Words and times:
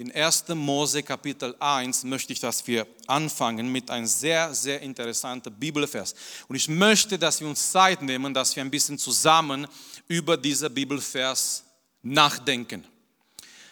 In 0.00 0.12
1. 0.14 0.44
Mose 0.54 1.02
Kapitel 1.02 1.56
1 1.58 2.04
möchte 2.04 2.32
ich, 2.32 2.38
dass 2.38 2.64
wir 2.68 2.86
anfangen 3.08 3.66
mit 3.72 3.90
einem 3.90 4.06
sehr, 4.06 4.54
sehr 4.54 4.80
interessanten 4.80 5.52
Bibelvers. 5.52 6.14
Und 6.46 6.54
ich 6.54 6.68
möchte, 6.68 7.18
dass 7.18 7.40
wir 7.40 7.48
uns 7.48 7.72
Zeit 7.72 8.00
nehmen, 8.00 8.32
dass 8.32 8.54
wir 8.54 8.62
ein 8.62 8.70
bisschen 8.70 8.96
zusammen 8.96 9.66
über 10.06 10.36
diesen 10.36 10.72
Bibelvers 10.72 11.64
nachdenken. 12.00 12.84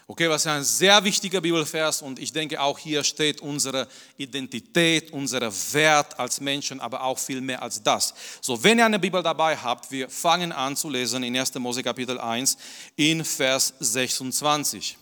Okay, 0.09 0.29
was 0.29 0.43
ist 0.43 0.49
ein 0.49 0.65
sehr 0.65 1.05
wichtiger 1.05 1.41
Bibelvers 1.41 2.03
und 2.03 2.19
ich 2.19 2.33
denke 2.33 2.61
auch 2.61 2.77
hier 2.77 3.05
steht 3.05 3.41
unsere 3.41 3.87
Identität, 4.17 5.13
unser 5.13 5.53
Wert 5.73 6.19
als 6.19 6.41
Menschen, 6.41 6.81
aber 6.81 7.05
auch 7.05 7.21
viel 7.21 7.41
mehr 7.41 7.63
als 7.63 7.81
das. 7.81 8.13
So, 8.41 8.61
wenn 8.65 8.79
ihr 8.79 8.87
eine 8.87 8.99
Bibel 8.99 9.23
dabei 9.23 9.57
habt, 9.57 9.93
wir 9.93 10.11
fangen 10.11 10.51
an 10.51 10.75
zu 10.75 10.91
lesen 10.91 11.23
in 11.23 11.37
1. 11.37 11.55
Mose 11.55 11.85
Kapitel 11.85 12.19
1 12.19 12.57
in 12.97 13.25
Vers 13.25 13.75
26. 13.79 14.99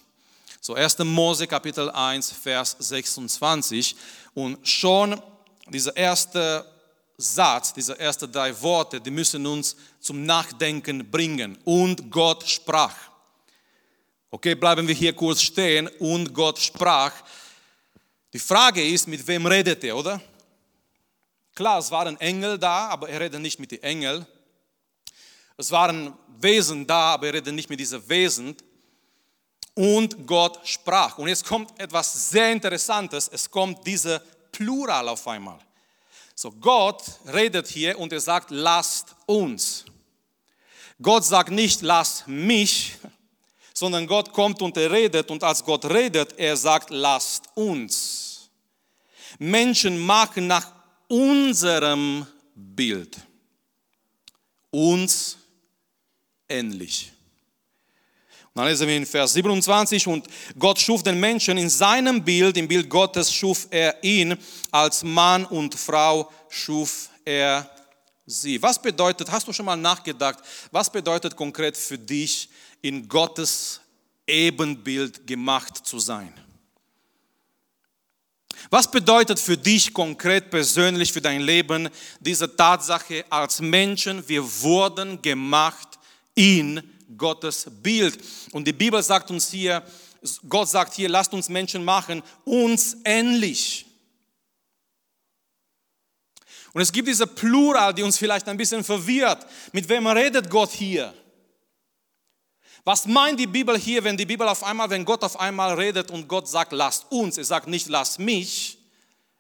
So 0.67 0.73
1. 0.73 0.97
Mose 1.01 1.47
Kapitel 1.47 1.91
1, 1.91 2.33
Vers 2.33 2.75
26 2.79 3.95
und 4.33 4.67
schon 4.67 5.21
dieser 5.69 5.95
erste 5.95 6.65
Satz, 7.19 7.75
diese 7.75 8.01
ersten 8.01 8.33
drei 8.33 8.59
Worte, 8.63 8.99
die 8.99 9.11
müssen 9.11 9.47
uns 9.47 9.77
zum 10.01 10.25
Nachdenken 10.25 11.11
bringen. 11.11 11.59
Und 11.65 12.11
Gott 12.11 12.49
sprach. 12.49 12.95
Okay, 14.31 14.55
bleiben 14.55 14.89
wir 14.89 14.95
hier 14.95 15.13
kurz 15.13 15.43
stehen. 15.43 15.87
Und 15.99 16.33
Gott 16.33 16.59
sprach. 16.59 17.13
Die 18.33 18.39
Frage 18.39 18.83
ist, 18.83 19.07
mit 19.07 19.27
wem 19.27 19.45
redet 19.45 19.85
er, 19.85 19.95
oder? 19.95 20.19
Klar, 21.55 21.81
es 21.81 21.91
waren 21.91 22.19
Engel 22.21 22.59
da, 22.59 22.89
aber 22.89 23.11
er 23.11 23.21
redet 23.21 23.43
nicht 23.43 23.61
mit 23.61 23.71
den 23.71 23.83
Engeln. 23.83 24.27
Es 25.59 25.71
waren 25.71 26.15
Wesen 26.39 26.87
da, 26.87 27.13
aber 27.13 27.27
er 27.27 27.35
redet 27.35 27.55
nicht 27.55 27.69
mit 27.69 27.81
diesen 27.81 28.09
Wesen 28.09 28.57
und 29.75 30.27
Gott 30.27 30.61
sprach. 30.65 31.19
Und 31.19 31.29
jetzt 31.29 31.45
kommt 31.45 31.79
etwas 31.81 32.31
sehr 32.31 32.53
Interessantes, 32.53 33.29
es 33.29 33.51
kommt 33.51 33.87
diese 33.87 34.21
Plural 34.53 35.09
auf 35.09 35.27
einmal. 35.27 35.59
So, 36.35 36.51
Gott 36.51 37.03
redet 37.33 37.69
hier 37.69 37.99
und 37.99 38.13
er 38.13 38.21
sagt, 38.21 38.51
lasst 38.51 39.15
uns. 39.27 39.85
Gott 41.01 41.25
sagt 41.25 41.51
nicht, 41.51 41.83
lasst 41.83 42.27
mich, 42.27 42.97
sondern 43.75 44.07
Gott 44.07 44.33
kommt 44.33 44.63
und 44.63 44.77
er 44.77 44.91
redet 44.91 45.31
und 45.31 45.43
als 45.43 45.65
Gott 45.65 45.85
redet, 45.87 46.39
er 46.39 46.57
sagt, 46.57 46.91
lasst 46.91 47.49
uns. 47.55 48.51
Menschen 49.39 49.99
machen 49.99 50.47
nach 50.47 50.73
unserem 51.09 52.27
Bild 52.55 53.17
uns 54.71 55.37
ähnlich. 56.49 57.14
Dann 58.57 58.67
lesen 58.67 58.87
wir 58.87 58.97
in 58.97 59.05
Vers 59.05 59.33
27, 59.33 60.07
und 60.07 60.29
Gott 60.57 60.79
schuf 60.79 61.03
den 61.03 61.19
Menschen 61.19 61.59
in 61.59 61.69
seinem 61.69 62.25
Bild, 62.25 62.57
im 62.57 62.69
Bild 62.69 62.89
Gottes 62.89 63.33
schuf 63.33 63.67
er 63.69 64.03
ihn, 64.05 64.37
als 64.71 65.03
Mann 65.03 65.45
und 65.45 65.75
Frau 65.75 66.31
schuf 66.49 67.09
er 67.25 67.69
sie. 68.25 68.63
Was 68.63 68.81
bedeutet, 68.81 69.29
hast 69.33 69.49
du 69.49 69.53
schon 69.53 69.67
mal 69.67 69.75
nachgedacht, 69.75 70.39
was 70.71 70.89
bedeutet 70.89 71.35
konkret 71.35 71.77
für 71.77 71.99
dich, 71.99 72.49
in 72.81 73.09
Gottes 73.09 73.81
Ebenbild 74.25 75.27
gemacht 75.27 75.85
zu 75.85 75.99
sein? 75.99 76.33
Was 78.71 78.89
bedeutet 78.89 79.41
für 79.41 79.57
dich 79.57 79.93
konkret 79.93 80.49
persönlich, 80.51 81.13
für 81.13 81.21
dein 81.21 81.41
Leben, 81.41 81.89
diese 82.21 82.55
Tatsache 82.55 83.25
als 83.29 83.61
Menschen, 83.61 84.27
wir 84.29 84.45
wurden 84.63 85.21
gemacht 85.21 85.99
in 86.37 86.94
Gottes 87.17 87.67
Bild. 87.83 88.19
Und 88.53 88.67
die 88.67 88.73
Bibel 88.73 89.03
sagt 89.03 89.31
uns 89.31 89.51
hier, 89.51 89.83
Gott 90.49 90.69
sagt 90.69 90.95
hier, 90.95 91.09
lasst 91.09 91.33
uns 91.35 91.49
Menschen 91.49 91.85
machen, 91.85 92.23
uns 92.45 92.97
ähnlich. 93.05 93.87
Und 96.73 96.81
es 96.81 96.91
gibt 96.91 97.07
diese 97.07 97.27
Plural, 97.27 97.95
die 97.95 98.03
uns 98.03 98.19
vielleicht 98.19 98.49
ein 98.49 98.57
bisschen 98.57 98.83
verwirrt. 98.83 99.47
Mit 99.73 99.89
wem 99.89 100.07
redet 100.07 100.51
Gott 100.51 100.71
hier? 100.71 101.15
Was 102.83 103.07
meint 103.07 103.39
die 103.41 103.47
Bibel 103.47 103.79
hier, 103.79 104.05
wenn 104.05 104.17
die 104.17 104.27
Bibel 104.27 104.47
auf 104.47 104.63
einmal, 104.63 104.91
wenn 104.91 105.05
Gott 105.05 105.23
auf 105.23 105.39
einmal 105.41 105.75
redet 105.75 106.11
und 106.11 106.29
Gott 106.29 106.49
sagt, 106.49 106.73
lasst 106.73 107.11
uns, 107.11 107.39
er 107.39 107.45
sagt 107.45 107.67
nicht, 107.67 107.89
lasst 107.89 108.19
mich. 108.19 108.79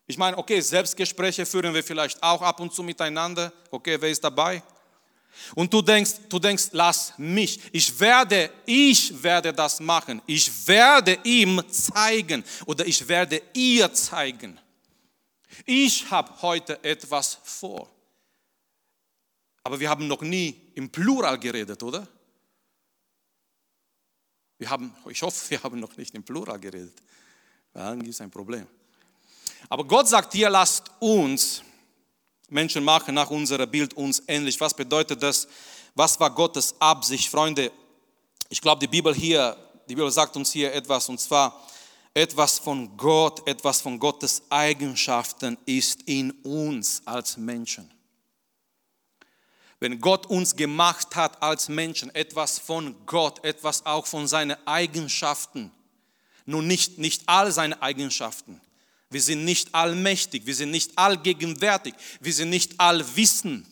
Ich 0.06 0.16
meine, 0.16 0.38
okay, 0.38 0.60
Selbstgespräche 0.60 1.44
führen 1.44 1.74
wir 1.74 1.82
vielleicht 1.82 2.22
auch 2.22 2.40
ab 2.40 2.60
und 2.60 2.72
zu 2.72 2.82
miteinander. 2.82 3.52
Okay, 3.70 3.96
wer 4.00 4.10
ist 4.10 4.22
dabei? 4.22 4.62
Und 5.54 5.72
du 5.72 5.82
denkst, 5.82 6.14
du 6.28 6.38
denkst, 6.38 6.68
lass 6.72 7.14
mich. 7.18 7.60
Ich 7.72 7.98
werde, 8.00 8.50
ich 8.66 9.22
werde 9.22 9.52
das 9.52 9.80
machen. 9.80 10.22
Ich 10.26 10.66
werde 10.66 11.18
ihm 11.24 11.62
zeigen 11.70 12.44
oder 12.66 12.86
ich 12.86 13.06
werde 13.06 13.42
ihr 13.52 13.92
zeigen. 13.92 14.58
Ich 15.64 16.10
habe 16.10 16.42
heute 16.42 16.82
etwas 16.82 17.38
vor. 17.42 17.90
Aber 19.62 19.80
wir 19.80 19.88
haben 19.88 20.06
noch 20.06 20.20
nie 20.22 20.60
im 20.74 20.90
Plural 20.90 21.38
geredet, 21.38 21.82
oder? 21.82 22.06
Wir 24.58 24.70
haben, 24.70 24.94
ich 25.08 25.22
hoffe, 25.22 25.50
wir 25.50 25.62
haben 25.62 25.80
noch 25.80 25.96
nicht 25.96 26.14
im 26.14 26.22
Plural 26.22 26.58
geredet. 26.58 26.94
Dann 27.72 27.98
gibt 27.98 28.14
es 28.14 28.20
ein 28.20 28.30
Problem. 28.30 28.66
Aber 29.68 29.84
Gott 29.84 30.08
sagt 30.08 30.34
dir, 30.34 30.50
lasst 30.50 30.90
uns 31.00 31.62
Menschen 32.48 32.84
machen 32.84 33.14
nach 33.14 33.30
unserem 33.30 33.70
Bild 33.70 33.94
uns 33.94 34.22
ähnlich. 34.26 34.60
Was 34.60 34.74
bedeutet 34.74 35.22
das? 35.22 35.48
Was 35.94 36.18
war 36.20 36.30
Gottes 36.30 36.74
Absicht? 36.78 37.28
Freunde, 37.28 37.70
ich 38.48 38.60
glaube, 38.60 38.80
die 38.80 38.88
Bibel 38.88 39.14
hier, 39.14 39.56
die 39.88 39.94
Bibel 39.94 40.10
sagt 40.10 40.36
uns 40.36 40.52
hier 40.52 40.72
etwas, 40.72 41.08
und 41.08 41.20
zwar 41.20 41.60
etwas 42.12 42.58
von 42.58 42.96
Gott, 42.96 43.46
etwas 43.48 43.80
von 43.80 43.98
Gottes 43.98 44.42
Eigenschaften 44.48 45.58
ist 45.66 46.02
in 46.02 46.30
uns 46.42 47.02
als 47.04 47.36
Menschen. 47.36 47.90
Wenn 49.80 50.00
Gott 50.00 50.26
uns 50.26 50.54
gemacht 50.54 51.16
hat 51.16 51.42
als 51.42 51.68
Menschen, 51.68 52.14
etwas 52.14 52.58
von 52.58 52.94
Gott, 53.06 53.44
etwas 53.44 53.84
auch 53.84 54.06
von 54.06 54.26
seinen 54.26 54.56
Eigenschaften, 54.66 55.72
nun 56.46 56.66
nicht, 56.66 56.98
nicht 56.98 57.22
all 57.26 57.50
seine 57.50 57.82
Eigenschaften, 57.82 58.60
wir 59.14 59.22
sind 59.22 59.44
nicht 59.44 59.74
allmächtig, 59.74 60.44
wir 60.44 60.54
sind 60.54 60.72
nicht 60.72 60.98
allgegenwärtig, 60.98 61.94
wir 62.20 62.32
sind 62.34 62.50
nicht 62.50 62.78
allwissend. 62.78 63.66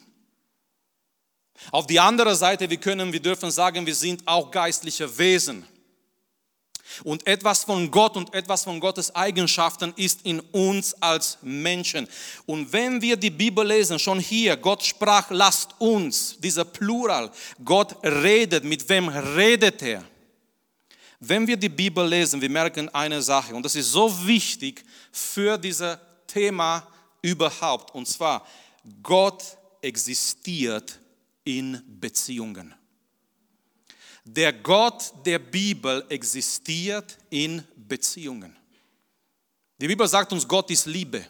Auf 1.71 1.87
die 1.87 2.01
andere 2.01 2.35
Seite, 2.35 2.71
wir 2.71 2.79
können, 2.79 3.13
wir 3.13 3.21
dürfen 3.21 3.51
sagen, 3.51 3.85
wir 3.85 3.95
sind 3.95 4.27
auch 4.27 4.51
geistliche 4.51 5.19
Wesen. 5.19 5.67
Und 7.05 7.27
etwas 7.27 7.65
von 7.65 7.91
Gott 7.91 8.17
und 8.17 8.35
etwas 8.35 8.65
von 8.65 8.79
Gottes 8.79 9.15
Eigenschaften 9.15 9.93
ist 9.97 10.21
in 10.25 10.41
uns 10.41 10.95
als 11.03 11.39
Menschen. 11.43 12.07
Und 12.47 12.73
wenn 12.73 13.01
wir 13.01 13.17
die 13.17 13.31
Bibel 13.31 13.67
lesen, 13.67 13.99
schon 13.99 14.21
hier, 14.21 14.57
Gott 14.57 14.85
sprach, 14.85 15.31
lasst 15.31 15.75
uns, 15.79 16.37
dieser 16.39 16.65
Plural, 16.65 17.31
Gott 17.65 17.97
redet, 18.05 18.65
mit 18.65 18.89
wem 18.89 19.09
redet 19.09 19.83
er? 19.83 20.05
Wenn 21.25 21.47
wir 21.47 21.57
die 21.57 21.69
Bibel 21.69 22.05
lesen, 22.05 22.41
wir 22.41 22.51
merken 22.51 22.89
eine 22.89 23.23
Sache, 23.23 23.55
und 23.55 23.63
das 23.63 23.77
ist 23.77 23.93
so 23.93 24.27
wichtig 24.27 24.85
für 25.13 25.57
dieses 25.57 25.97
Thema 26.27 26.85
überhaupt, 27.23 27.95
und 27.95 28.09
zwar, 28.09 28.45
Gott 29.05 29.57
existiert 29.81 30.99
in 31.45 31.81
Beziehungen. 32.01 32.75
Der 34.25 34.53
Gott 34.53 35.13
der 35.25 35.39
Bibel 35.39 36.05
existiert 36.09 37.17
in 37.31 37.63
Beziehungen. 37.77 38.57
Die 39.79 39.87
Bibel 39.87 40.09
sagt 40.09 40.33
uns, 40.33 40.47
Gott 40.49 40.73
ist 40.73 40.87
Liebe. 40.87 41.25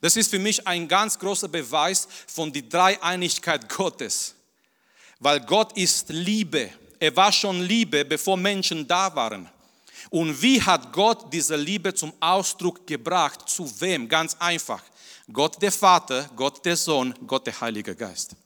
Das 0.00 0.16
ist 0.16 0.30
für 0.30 0.38
mich 0.38 0.64
ein 0.68 0.86
ganz 0.86 1.18
großer 1.18 1.48
Beweis 1.48 2.06
von 2.28 2.52
der 2.52 2.62
Dreieinigkeit 2.62 3.68
Gottes, 3.68 4.36
weil 5.18 5.40
Gott 5.40 5.76
ist 5.76 6.10
Liebe. 6.10 6.70
Er 7.00 7.16
war 7.16 7.32
schon 7.32 7.62
Liebe, 7.62 8.04
bevor 8.04 8.36
Menschen 8.36 8.86
da 8.86 9.14
waren. 9.14 9.48
Und 10.10 10.40
wie 10.42 10.60
hat 10.60 10.92
Gott 10.92 11.32
diese 11.32 11.56
Liebe 11.56 11.94
zum 11.94 12.12
Ausdruck 12.20 12.86
gebracht? 12.86 13.48
Zu 13.48 13.68
wem? 13.80 14.06
Ganz 14.08 14.36
einfach. 14.38 14.82
Gott 15.32 15.60
der 15.62 15.72
Vater, 15.72 16.28
Gott 16.36 16.64
der 16.64 16.76
Sohn, 16.76 17.14
Gott 17.26 17.46
der 17.46 17.58
Heilige 17.60 17.96
Geist. 17.96 18.36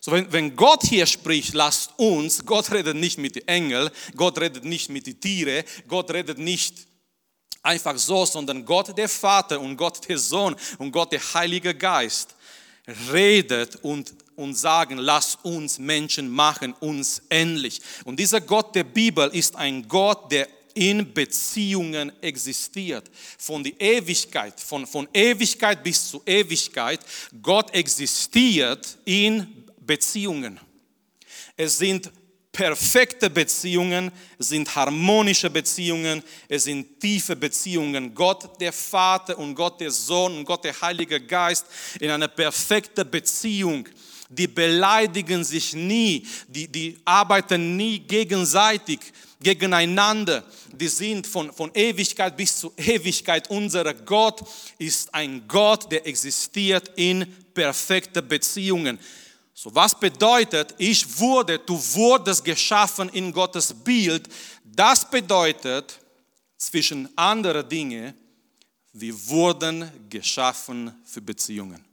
So, 0.00 0.12
wenn, 0.12 0.32
wenn 0.32 0.56
Gott 0.56 0.84
hier 0.84 1.04
spricht, 1.04 1.52
lasst 1.52 1.90
uns, 1.96 2.44
Gott 2.46 2.70
redet 2.70 2.96
nicht 2.96 3.18
mit 3.18 3.34
den 3.34 3.48
Engeln, 3.48 3.90
Gott 4.14 4.38
redet 4.40 4.64
nicht 4.64 4.88
mit 4.88 5.06
den 5.06 5.20
Tieren, 5.20 5.64
Gott 5.88 6.10
redet 6.12 6.38
nicht 6.38 6.86
einfach 7.62 7.98
so, 7.98 8.24
sondern 8.24 8.64
Gott 8.64 8.96
der 8.96 9.08
Vater 9.08 9.60
und 9.60 9.76
Gott 9.76 10.08
der 10.08 10.18
Sohn 10.18 10.54
und 10.78 10.92
Gott 10.92 11.12
der 11.12 11.34
Heilige 11.34 11.74
Geist 11.74 12.36
redet 13.12 13.76
und, 13.82 14.14
und 14.36 14.54
sagen, 14.54 14.98
lass 14.98 15.36
uns 15.42 15.78
Menschen 15.78 16.28
machen, 16.28 16.74
uns 16.80 17.22
ähnlich. 17.30 17.80
Und 18.04 18.20
dieser 18.20 18.40
Gott 18.40 18.74
der 18.74 18.84
Bibel 18.84 19.28
ist 19.30 19.56
ein 19.56 19.86
Gott, 19.88 20.30
der 20.30 20.48
in 20.74 21.12
Beziehungen 21.12 22.12
existiert. 22.22 23.10
Von 23.38 23.64
der 23.64 23.80
Ewigkeit, 23.80 24.60
von, 24.60 24.86
von 24.86 25.08
Ewigkeit 25.12 25.82
bis 25.82 26.10
zu 26.10 26.22
Ewigkeit, 26.26 27.00
Gott 27.42 27.72
existiert 27.74 28.98
in 29.06 29.64
Beziehungen. 29.80 30.60
Es 31.56 31.78
sind 31.78 32.12
Perfekte 32.56 33.28
Beziehungen 33.28 34.10
sind 34.38 34.74
harmonische 34.74 35.50
Beziehungen, 35.50 36.22
es 36.48 36.64
sind 36.64 36.98
tiefe 36.98 37.36
Beziehungen. 37.36 38.14
Gott 38.14 38.58
der 38.58 38.72
Vater 38.72 39.36
und 39.36 39.54
Gott 39.54 39.78
der 39.78 39.90
Sohn 39.90 40.38
und 40.38 40.46
Gott 40.46 40.64
der 40.64 40.80
Heilige 40.80 41.20
Geist 41.20 41.66
in 42.00 42.10
einer 42.10 42.28
perfekten 42.28 43.10
Beziehung. 43.10 43.86
Die 44.28 44.48
beleidigen 44.48 45.44
sich 45.44 45.72
nie, 45.74 46.26
die, 46.48 46.66
die 46.66 46.98
arbeiten 47.04 47.76
nie 47.76 48.00
gegenseitig, 48.00 49.00
gegeneinander. 49.40 50.44
Die 50.72 50.88
sind 50.88 51.26
von, 51.26 51.52
von 51.52 51.70
Ewigkeit 51.74 52.36
bis 52.36 52.58
zu 52.58 52.72
Ewigkeit. 52.76 53.48
Unser 53.50 53.94
Gott 53.94 54.42
ist 54.78 55.14
ein 55.14 55.46
Gott, 55.46 55.90
der 55.90 56.06
existiert 56.06 56.90
in 56.96 57.26
perfekten 57.54 58.26
Beziehungen. 58.26 58.98
So, 59.54 59.74
was 59.74 59.98
bedeutet, 59.98 60.74
ich 60.76 61.18
wurde, 61.18 61.58
du 61.58 61.80
wurdest 61.94 62.44
geschaffen 62.44 63.08
in 63.10 63.32
Gottes 63.32 63.72
Bild? 63.72 64.28
Das 64.64 65.08
bedeutet, 65.08 65.98
zwischen 66.58 67.08
anderen 67.16 67.66
Dingen, 67.66 68.12
wir 68.92 69.28
wurden 69.28 69.90
geschaffen 70.10 70.92
für 71.04 71.22
Beziehungen. 71.22 71.85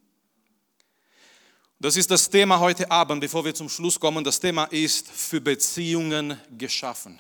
Das 1.84 1.98
ist 1.98 2.10
das 2.10 2.30
Thema 2.30 2.62
heute 2.62 2.90
Abend, 2.90 3.20
bevor 3.20 3.44
wir 3.44 3.54
zum 3.54 3.68
Schluss 3.68 4.00
kommen. 4.00 4.24
Das 4.24 4.40
Thema 4.40 4.64
ist 4.72 5.06
für 5.10 5.42
Beziehungen 5.42 6.40
geschaffen. 6.58 7.20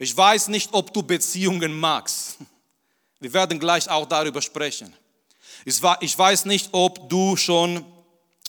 Ich 0.00 0.16
weiß 0.16 0.48
nicht, 0.48 0.70
ob 0.72 0.92
du 0.92 1.00
Beziehungen 1.00 1.78
magst. 1.78 2.38
Wir 3.20 3.32
werden 3.32 3.60
gleich 3.60 3.88
auch 3.88 4.06
darüber 4.06 4.42
sprechen. 4.42 4.92
Ich 5.64 5.80
weiß 5.80 6.46
nicht, 6.46 6.70
ob 6.72 7.08
du 7.08 7.36
schon 7.36 7.84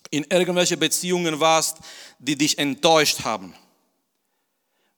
in 0.09 0.23
irgendwelche 0.31 0.77
Beziehungen 0.77 1.39
warst, 1.39 1.77
die 2.17 2.35
dich 2.35 2.57
enttäuscht 2.57 3.23
haben, 3.23 3.53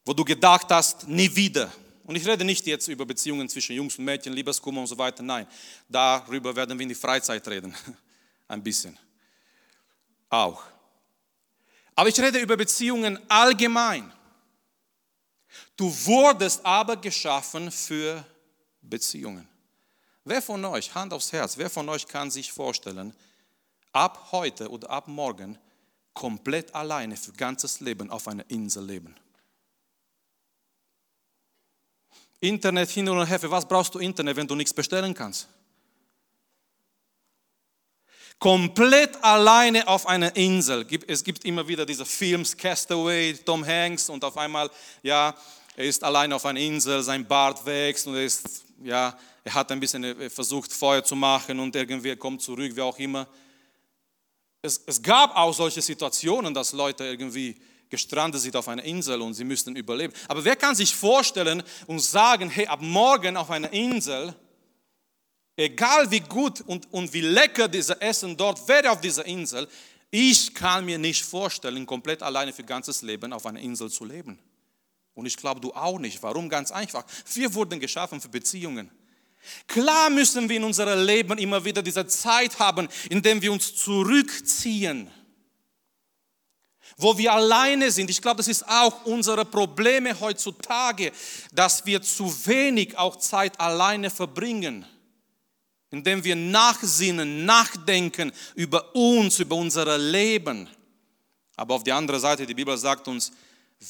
wo 0.06 0.14
du 0.14 0.24
gedacht 0.24 0.68
hast, 0.70 1.10
nie 1.10 1.36
wieder. 1.36 1.70
Und 2.06 2.16
ich 2.16 2.26
rede 2.26 2.46
nicht 2.46 2.66
jetzt 2.68 2.88
über 2.88 3.06
Beziehungen 3.06 3.50
zwischen 3.50 3.76
Jungs 3.76 3.98
und 4.00 4.06
Mädchen, 4.06 4.32
Liebeskummer 4.32 4.80
und 4.80 4.88
so 4.88 4.98
weiter. 4.98 5.22
Nein, 5.24 5.46
darüber 5.90 6.56
werden 6.56 6.80
wir 6.80 6.84
in 6.84 6.90
die 6.90 6.96
Freizeit 6.96 7.46
reden. 7.50 7.76
Ein 8.48 8.64
bisschen. 8.64 8.98
Auch. 10.30 10.64
Aber 11.96 12.10
ich 12.10 12.20
rede 12.20 12.40
über 12.40 12.58
Beziehungen 12.58 13.20
allgemein. 13.30 14.12
Du 15.76 15.86
wurdest 16.06 16.66
aber 16.66 16.98
geschaffen 16.98 17.72
für 17.72 18.24
Beziehungen. 18.82 19.48
Wer 20.24 20.42
von 20.42 20.64
euch, 20.66 20.94
Hand 20.94 21.14
aufs 21.14 21.32
Herz, 21.32 21.58
wer 21.58 21.70
von 21.70 21.88
euch 21.90 22.08
kann 22.08 22.30
sich 22.30 22.52
vorstellen, 22.52 23.16
ab 23.94 24.30
heute 24.32 24.70
oder 24.70 24.90
ab 24.90 25.08
morgen 25.08 25.58
komplett 26.14 26.74
alleine 26.76 27.16
für 27.16 27.32
ganzes 27.32 27.80
Leben 27.80 28.10
auf 28.10 28.28
einer 28.28 28.48
Insel 28.50 28.86
leben. 28.86 29.16
Internet 32.40 32.90
hin 32.90 33.10
und 33.10 33.26
her, 33.26 33.40
für 33.40 33.50
was 33.50 33.68
brauchst 33.68 33.96
du 33.96 34.00
Internet, 34.00 34.36
wenn 34.36 34.48
du 34.48 34.56
nichts 34.56 34.74
bestellen 34.74 35.14
kannst? 35.14 35.48
Komplett 38.40 39.24
alleine 39.24 39.88
auf 39.88 40.08
einer 40.08 40.36
Insel. 40.36 40.86
Es 41.08 41.24
gibt 41.24 41.44
immer 41.46 41.68
wieder 41.68 41.86
diese 41.86 42.06
Films, 42.06 42.56
Castaway, 42.56 43.34
Tom 43.34 43.66
Hanks 43.66 44.10
und 44.10 44.24
auf 44.24 44.38
einmal, 44.38 44.70
ja, 45.02 45.36
er 45.76 45.86
ist 45.86 46.04
alleine 46.04 46.36
auf 46.36 46.46
einer 46.46 46.60
Insel, 46.60 47.02
sein 47.02 47.28
Bart 47.28 47.66
wächst 47.66 48.06
und 48.08 48.16
er 48.16 48.26
ist, 48.26 48.64
ja, 48.84 49.18
er 49.44 49.54
hat 49.54 49.72
ein 49.72 49.80
bisschen 49.80 50.30
versucht 50.30 50.72
Feuer 50.72 51.04
zu 51.04 51.16
machen 51.16 51.60
und 51.60 51.76
irgendwie 51.76 52.16
kommt 52.16 52.42
zurück, 52.42 52.76
wie 52.76 52.82
auch 52.82 52.98
immer 53.00 53.28
es, 54.62 54.84
es 54.86 55.02
gab 55.02 55.36
auch 55.36 55.54
solche 55.54 55.82
Situationen, 55.82 56.54
dass 56.54 56.74
Leute 56.74 57.06
irgendwie 57.06 57.56
gestrandet 57.90 58.42
sind 58.42 58.56
auf 58.56 58.68
einer 58.68 58.84
Insel 58.84 59.22
und 59.22 59.34
sie 59.34 59.46
müssten 59.46 59.76
überleben. 59.76 60.14
Aber 60.28 60.44
wer 60.44 60.56
kann 60.56 60.76
sich 60.76 60.94
vorstellen 60.94 61.64
und 61.88 62.00
sagen, 62.00 62.50
hey, 62.50 62.68
ab 62.68 62.82
morgen 62.82 63.38
auf 63.38 63.50
einer 63.50 63.72
Insel, 63.72 64.36
egal 65.58 66.10
wie 66.10 66.22
gut 66.22 66.62
und, 66.62 66.92
und 66.94 67.12
wie 67.12 67.22
lecker 67.22 67.68
dieses 67.68 67.98
Essen 67.98 68.38
dort 68.38 68.66
wäre 68.68 68.92
auf 68.92 69.02
dieser 69.02 69.26
Insel, 69.26 69.68
ich 70.10 70.54
kann 70.54 70.86
mir 70.86 70.98
nicht 70.98 71.26
vorstellen, 71.26 71.86
komplett 71.86 72.24
alleine 72.24 72.54
für 72.54 72.64
ganzes 72.64 73.02
Leben 73.02 73.34
auf 73.34 73.46
einer 73.46 73.60
Insel 73.60 73.90
zu 73.90 74.06
leben. 74.06 74.40
Und 75.14 75.26
ich 75.26 75.36
glaube, 75.36 75.60
du 75.60 75.74
auch 75.74 76.00
nicht. 76.00 76.22
Warum? 76.24 76.48
Ganz 76.48 76.72
einfach. 76.72 77.04
Wir 77.34 77.54
wurden 77.54 77.80
geschaffen 77.80 78.22
für 78.22 78.30
Beziehungen. 78.30 78.90
Klar 79.66 80.10
müssen 80.10 80.48
wir 80.48 80.58
in 80.58 80.64
unserem 80.64 81.06
Leben 81.06 81.38
immer 81.38 81.64
wieder 81.64 81.82
diese 81.82 82.06
Zeit 82.08 82.60
haben, 82.60 82.88
in 83.10 83.22
der 83.22 83.42
wir 83.42 83.52
uns 83.52 83.76
zurückziehen, 83.76 85.10
wo 86.98 87.18
wir 87.18 87.34
alleine 87.34 87.92
sind. 87.92 88.10
Ich 88.10 88.22
glaube, 88.22 88.38
das 88.38 88.48
ist 88.48 88.68
auch 88.68 89.06
unsere 89.06 89.46
Probleme 89.46 90.20
heutzutage, 90.20 91.12
dass 91.52 91.86
wir 91.86 92.02
zu 92.02 92.26
wenig 92.46 92.98
auch 92.98 93.16
Zeit 93.18 93.60
alleine 93.60 94.10
verbringen, 94.10 94.86
indem 95.92 96.24
wir 96.24 96.36
nachsinnen, 96.36 97.46
nachdenken 97.46 98.32
über 98.56 98.96
uns, 98.96 99.40
über 99.40 99.56
unser 99.56 99.98
Leben. 99.98 100.70
Aber 101.56 101.76
auf 101.76 101.84
der 101.84 101.96
anderen 101.96 102.20
Seite, 102.20 102.46
die 102.46 102.54
Bibel 102.54 102.78
sagt 102.78 103.08
uns, 103.08 103.32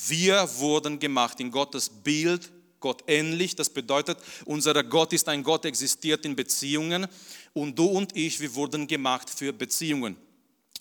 wir 0.08 0.48
wurden 0.58 1.00
gemacht 1.00 1.40
in 1.40 1.52
Gottes 1.52 1.90
Bild 1.90 2.52
Gott 2.80 3.04
ähnlich. 3.08 3.56
Das 3.56 3.70
bedeutet, 3.70 4.18
unser 4.46 4.84
Gott 4.84 5.14
ist 5.14 5.28
ein 5.30 5.44
Gott, 5.44 5.66
existiert 5.66 6.26
in 6.26 6.36
Beziehungen 6.36 7.08
und 7.54 7.78
du 7.78 7.86
und 7.86 8.16
ich, 8.16 8.40
wir 8.40 8.54
wurden 8.56 8.88
gemacht 8.88 9.30
für 9.30 9.52
Beziehungen. 9.52 10.16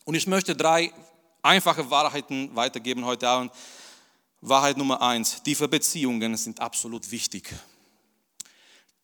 Und 0.04 0.14
ich 0.14 0.26
möchte 0.26 0.54
drei 0.54 0.92
einfache 1.42 1.88
Wahrheiten 1.90 2.54
weitergeben 2.54 3.04
heute 3.04 3.28
Abend. 3.28 3.52
Wahrheit 4.40 4.76
Nummer 4.76 5.00
eins, 5.00 5.42
tiefe 5.42 5.66
Beziehungen 5.66 6.36
sind 6.36 6.60
absolut 6.60 7.10
wichtig. 7.10 7.52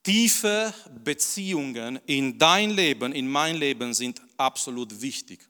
Tiefe 0.02 0.74
Beziehungen 1.04 2.00
in 2.06 2.36
dein 2.36 2.70
Leben, 2.70 3.12
in 3.12 3.28
mein 3.28 3.56
Leben 3.56 3.94
sind 3.94 4.20
absolut 4.36 5.00
wichtig. 5.00 5.40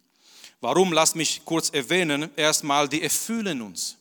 Warum? 0.61 0.93
Lass 0.93 1.15
mich 1.15 1.43
kurz 1.45 1.71
erwähnen. 1.71 2.31
Erstmal, 2.37 2.89
die 2.89 3.03
erfüllen 3.03 3.63
uns. 3.63 3.97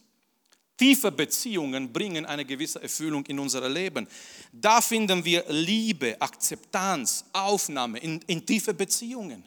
Tiefe 0.77 1.11
Beziehungen 1.11 1.93
bringen 1.93 2.25
eine 2.25 2.43
gewisse 2.43 2.81
Erfüllung 2.81 3.25
in 3.27 3.39
unser 3.39 3.67
Leben. 3.69 4.07
Da 4.51 4.81
finden 4.81 5.23
wir 5.23 5.45
Liebe, 5.47 6.19
Akzeptanz, 6.19 7.23
Aufnahme 7.31 7.99
in, 7.99 8.19
in 8.27 8.45
tiefe 8.45 8.73
Beziehungen. 8.73 9.45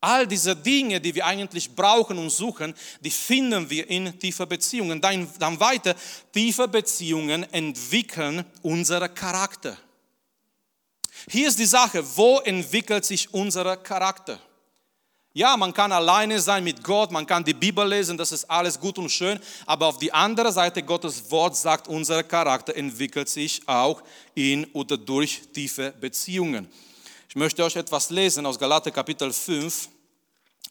All 0.00 0.26
diese 0.26 0.56
Dinge, 0.56 1.00
die 1.00 1.14
wir 1.14 1.26
eigentlich 1.26 1.70
brauchen 1.70 2.18
und 2.18 2.30
suchen, 2.30 2.74
die 3.00 3.10
finden 3.10 3.68
wir 3.70 3.88
in 3.88 4.18
tiefer 4.18 4.46
Beziehungen. 4.46 5.00
Dann, 5.00 5.28
dann 5.38 5.60
weiter, 5.60 5.94
tiefe 6.32 6.68
Beziehungen 6.68 7.44
entwickeln 7.52 8.44
unseren 8.62 9.14
Charakter. 9.14 9.76
Hier 11.28 11.48
ist 11.48 11.58
die 11.58 11.66
Sache, 11.66 12.04
wo 12.16 12.38
entwickelt 12.38 13.04
sich 13.04 13.32
unser 13.32 13.76
Charakter? 13.76 14.38
Ja, 15.32 15.56
man 15.56 15.72
kann 15.72 15.92
alleine 15.92 16.40
sein 16.40 16.64
mit 16.64 16.82
Gott, 16.82 17.12
man 17.12 17.24
kann 17.24 17.44
die 17.44 17.54
Bibel 17.54 17.86
lesen, 17.88 18.18
das 18.18 18.32
ist 18.32 18.50
alles 18.50 18.80
gut 18.80 18.98
und 18.98 19.10
schön, 19.10 19.38
aber 19.64 19.86
auf 19.86 19.98
die 19.98 20.12
andere 20.12 20.50
Seite 20.50 20.82
Gottes 20.82 21.30
Wort 21.30 21.56
sagt, 21.56 21.86
unser 21.86 22.24
Charakter 22.24 22.74
entwickelt 22.74 23.28
sich 23.28 23.62
auch 23.68 24.02
in 24.34 24.64
oder 24.72 24.96
durch 24.96 25.42
tiefe 25.52 25.92
Beziehungen. 26.00 26.68
Ich 27.28 27.36
möchte 27.36 27.62
euch 27.62 27.76
etwas 27.76 28.10
lesen 28.10 28.44
aus 28.44 28.58
Galater 28.58 28.90
Kapitel 28.90 29.32
5. 29.32 29.88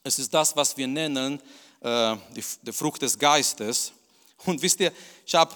Es 0.04 0.20
ist 0.20 0.34
das, 0.34 0.54
was 0.58 0.76
wir 0.76 0.88
nennen, 0.88 1.42
äh, 1.80 2.18
die, 2.36 2.44
die 2.62 2.74
Frucht 2.74 3.02
des 3.02 3.18
Geistes. 3.18 3.94
Und 4.46 4.62
wisst 4.62 4.82
ihr, 4.82 4.92
ich 5.26 5.36
habe 5.36 5.56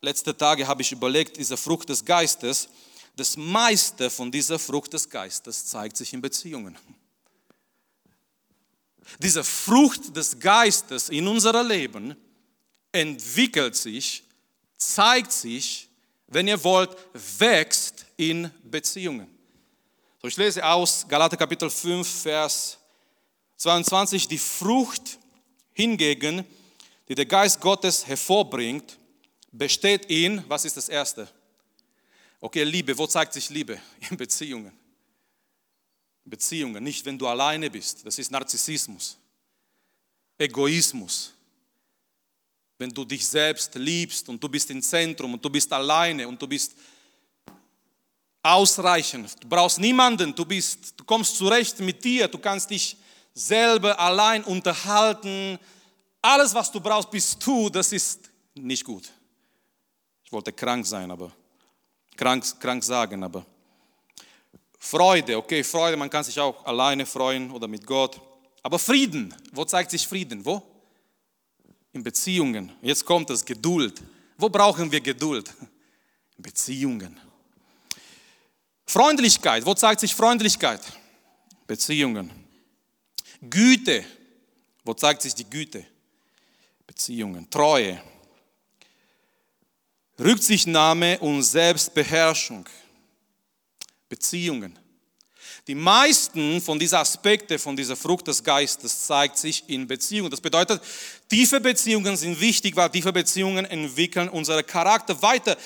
letzte 0.00 0.36
Tage 0.36 0.68
habe 0.68 0.82
ich 0.82 0.92
überlegt, 0.92 1.36
diese 1.36 1.56
Frucht 1.56 1.88
des 1.88 2.04
Geistes, 2.04 2.68
das 3.16 3.36
meiste 3.36 4.10
von 4.10 4.30
dieser 4.30 4.58
Frucht 4.58 4.92
des 4.92 5.08
Geistes 5.08 5.66
zeigt 5.66 5.96
sich 5.96 6.12
in 6.12 6.20
Beziehungen. 6.20 6.76
Diese 9.18 9.42
Frucht 9.42 10.14
des 10.14 10.38
Geistes 10.38 11.08
in 11.08 11.26
unserem 11.26 11.66
Leben 11.66 12.16
entwickelt 12.92 13.74
sich, 13.74 14.24
zeigt 14.76 15.32
sich, 15.32 15.88
wenn 16.26 16.48
ihr 16.48 16.62
wollt, 16.62 16.96
wächst 17.38 18.04
in 18.16 18.50
Beziehungen. 18.64 19.28
So, 20.20 20.28
ich 20.28 20.36
lese 20.36 20.64
aus 20.64 21.06
Galater 21.08 21.36
Kapitel 21.36 21.70
5, 21.70 22.06
Vers 22.22 22.78
22, 23.56 24.28
die 24.28 24.38
Frucht 24.38 25.18
hingegen, 25.72 26.44
die 27.08 27.14
der 27.14 27.26
Geist 27.26 27.60
Gottes 27.60 28.06
hervorbringt, 28.06 28.98
besteht 29.52 30.06
in, 30.06 30.44
was 30.48 30.64
ist 30.64 30.76
das 30.76 30.88
Erste? 30.88 31.28
Okay, 32.46 32.62
Liebe, 32.62 32.96
wo 32.96 33.08
zeigt 33.08 33.32
sich 33.32 33.50
Liebe? 33.50 33.80
In 34.08 34.16
Beziehungen. 34.16 34.70
Beziehungen, 36.24 36.84
nicht 36.84 37.04
wenn 37.04 37.18
du 37.18 37.26
alleine 37.26 37.68
bist. 37.68 38.06
Das 38.06 38.16
ist 38.20 38.30
Narzissmus, 38.30 39.18
Egoismus. 40.38 41.32
Wenn 42.78 42.90
du 42.90 43.04
dich 43.04 43.26
selbst 43.26 43.74
liebst 43.74 44.28
und 44.28 44.40
du 44.40 44.48
bist 44.48 44.70
im 44.70 44.80
Zentrum 44.80 45.34
und 45.34 45.44
du 45.44 45.50
bist 45.50 45.72
alleine 45.72 46.28
und 46.28 46.40
du 46.40 46.46
bist 46.46 46.76
ausreichend. 48.44 49.42
Du 49.42 49.48
brauchst 49.48 49.80
niemanden, 49.80 50.32
du 50.32 50.44
bist, 50.44 50.94
du 50.96 51.02
kommst 51.02 51.36
zurecht 51.36 51.80
mit 51.80 52.04
dir, 52.04 52.28
du 52.28 52.38
kannst 52.38 52.70
dich 52.70 52.96
selber 53.34 53.98
allein 53.98 54.44
unterhalten, 54.44 55.58
alles, 56.22 56.54
was 56.54 56.70
du 56.70 56.80
brauchst, 56.80 57.10
bist 57.10 57.44
du, 57.44 57.68
das 57.70 57.90
ist 57.90 58.30
nicht 58.54 58.84
gut. 58.84 59.10
Ich 60.22 60.30
wollte 60.30 60.52
krank 60.52 60.86
sein, 60.86 61.10
aber 61.10 61.32
krank, 62.16 62.44
krank 62.60 62.82
sagen, 62.82 63.22
aber 63.22 63.44
Freude, 64.78 65.36
okay, 65.36 65.64
Freude, 65.64 65.96
man 65.96 66.08
kann 66.08 66.22
sich 66.24 66.38
auch 66.38 66.64
alleine 66.64 67.04
freuen 67.06 67.50
oder 67.50 67.66
mit 67.66 67.84
Gott. 67.84 68.20
Aber 68.62 68.78
Frieden, 68.78 69.34
wo 69.52 69.64
zeigt 69.64 69.90
sich 69.90 70.06
Frieden? 70.06 70.44
Wo? 70.44 70.62
In 71.92 72.02
Beziehungen. 72.02 72.72
Jetzt 72.82 73.04
kommt 73.04 73.30
es, 73.30 73.44
Geduld. 73.44 74.00
Wo 74.38 74.48
brauchen 74.48 74.90
wir 74.90 75.00
Geduld? 75.00 75.52
Beziehungen. 76.38 77.18
Freundlichkeit, 78.86 79.64
wo 79.66 79.74
zeigt 79.74 80.00
sich 80.00 80.14
Freundlichkeit? 80.14 80.80
Beziehungen. 81.66 82.30
Güte, 83.40 84.04
wo 84.84 84.94
zeigt 84.94 85.22
sich 85.22 85.34
die 85.34 85.48
Güte? 85.48 85.84
Beziehungen. 86.86 87.50
Treue. 87.50 88.00
Rücksichtnahme 90.18 91.18
und 91.18 91.42
Selbstbeherrschung. 91.42 92.66
Beziehungen. 94.08 94.78
Die 95.66 95.74
meisten 95.74 96.60
von 96.60 96.78
diesen 96.78 96.98
Aspekten 96.98 97.58
von 97.58 97.76
dieser 97.76 97.96
Frucht 97.96 98.28
des 98.28 98.42
Geistes 98.42 99.06
zeigt 99.06 99.36
sich 99.36 99.68
in 99.68 99.86
Beziehungen. 99.86 100.30
Das 100.30 100.40
bedeutet, 100.40 100.80
tiefe 101.28 101.60
Beziehungen 101.60 102.16
sind 102.16 102.40
wichtig, 102.40 102.76
weil 102.76 102.90
tiefe 102.90 103.12
Beziehungen 103.12 103.64
entwickeln 103.64 104.28
unseren 104.28 104.64
Charakter 104.64 105.20
weiter. 105.22 105.56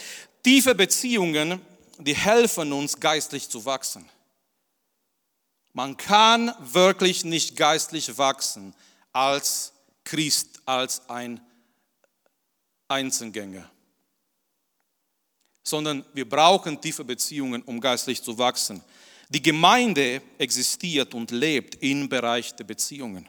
Tiefe 0.43 0.75
Beziehungen, 0.75 1.61
die 1.99 2.15
helfen 2.15 2.73
uns 2.73 2.99
geistlich 2.99 3.49
zu 3.51 3.65
wachsen. 3.67 4.09
Man 5.75 5.99
kann 5.99 6.55
wirklich 6.61 7.25
nicht 7.25 7.57
geistlich 7.57 8.17
wachsen 8.17 8.75
als 9.13 9.73
Christ, 10.05 10.61
als 10.65 11.09
ein 11.11 11.41
Einzelgänger 12.89 13.71
sondern 15.63 16.05
wir 16.15 16.29
brauchen 16.29 16.81
tiefe 16.81 17.05
Beziehungen, 17.05 17.63
um 17.63 17.81
geistlich 17.81 18.23
zu 18.23 18.37
wachsen. 18.39 18.83
Die 19.29 19.43
Gemeinde 19.43 20.23
existiert 20.39 21.15
und 21.15 21.31
lebt 21.31 21.77
im 21.83 22.09
Bereich 22.09 22.55
der 22.55 22.65
Beziehungen. 22.65 23.29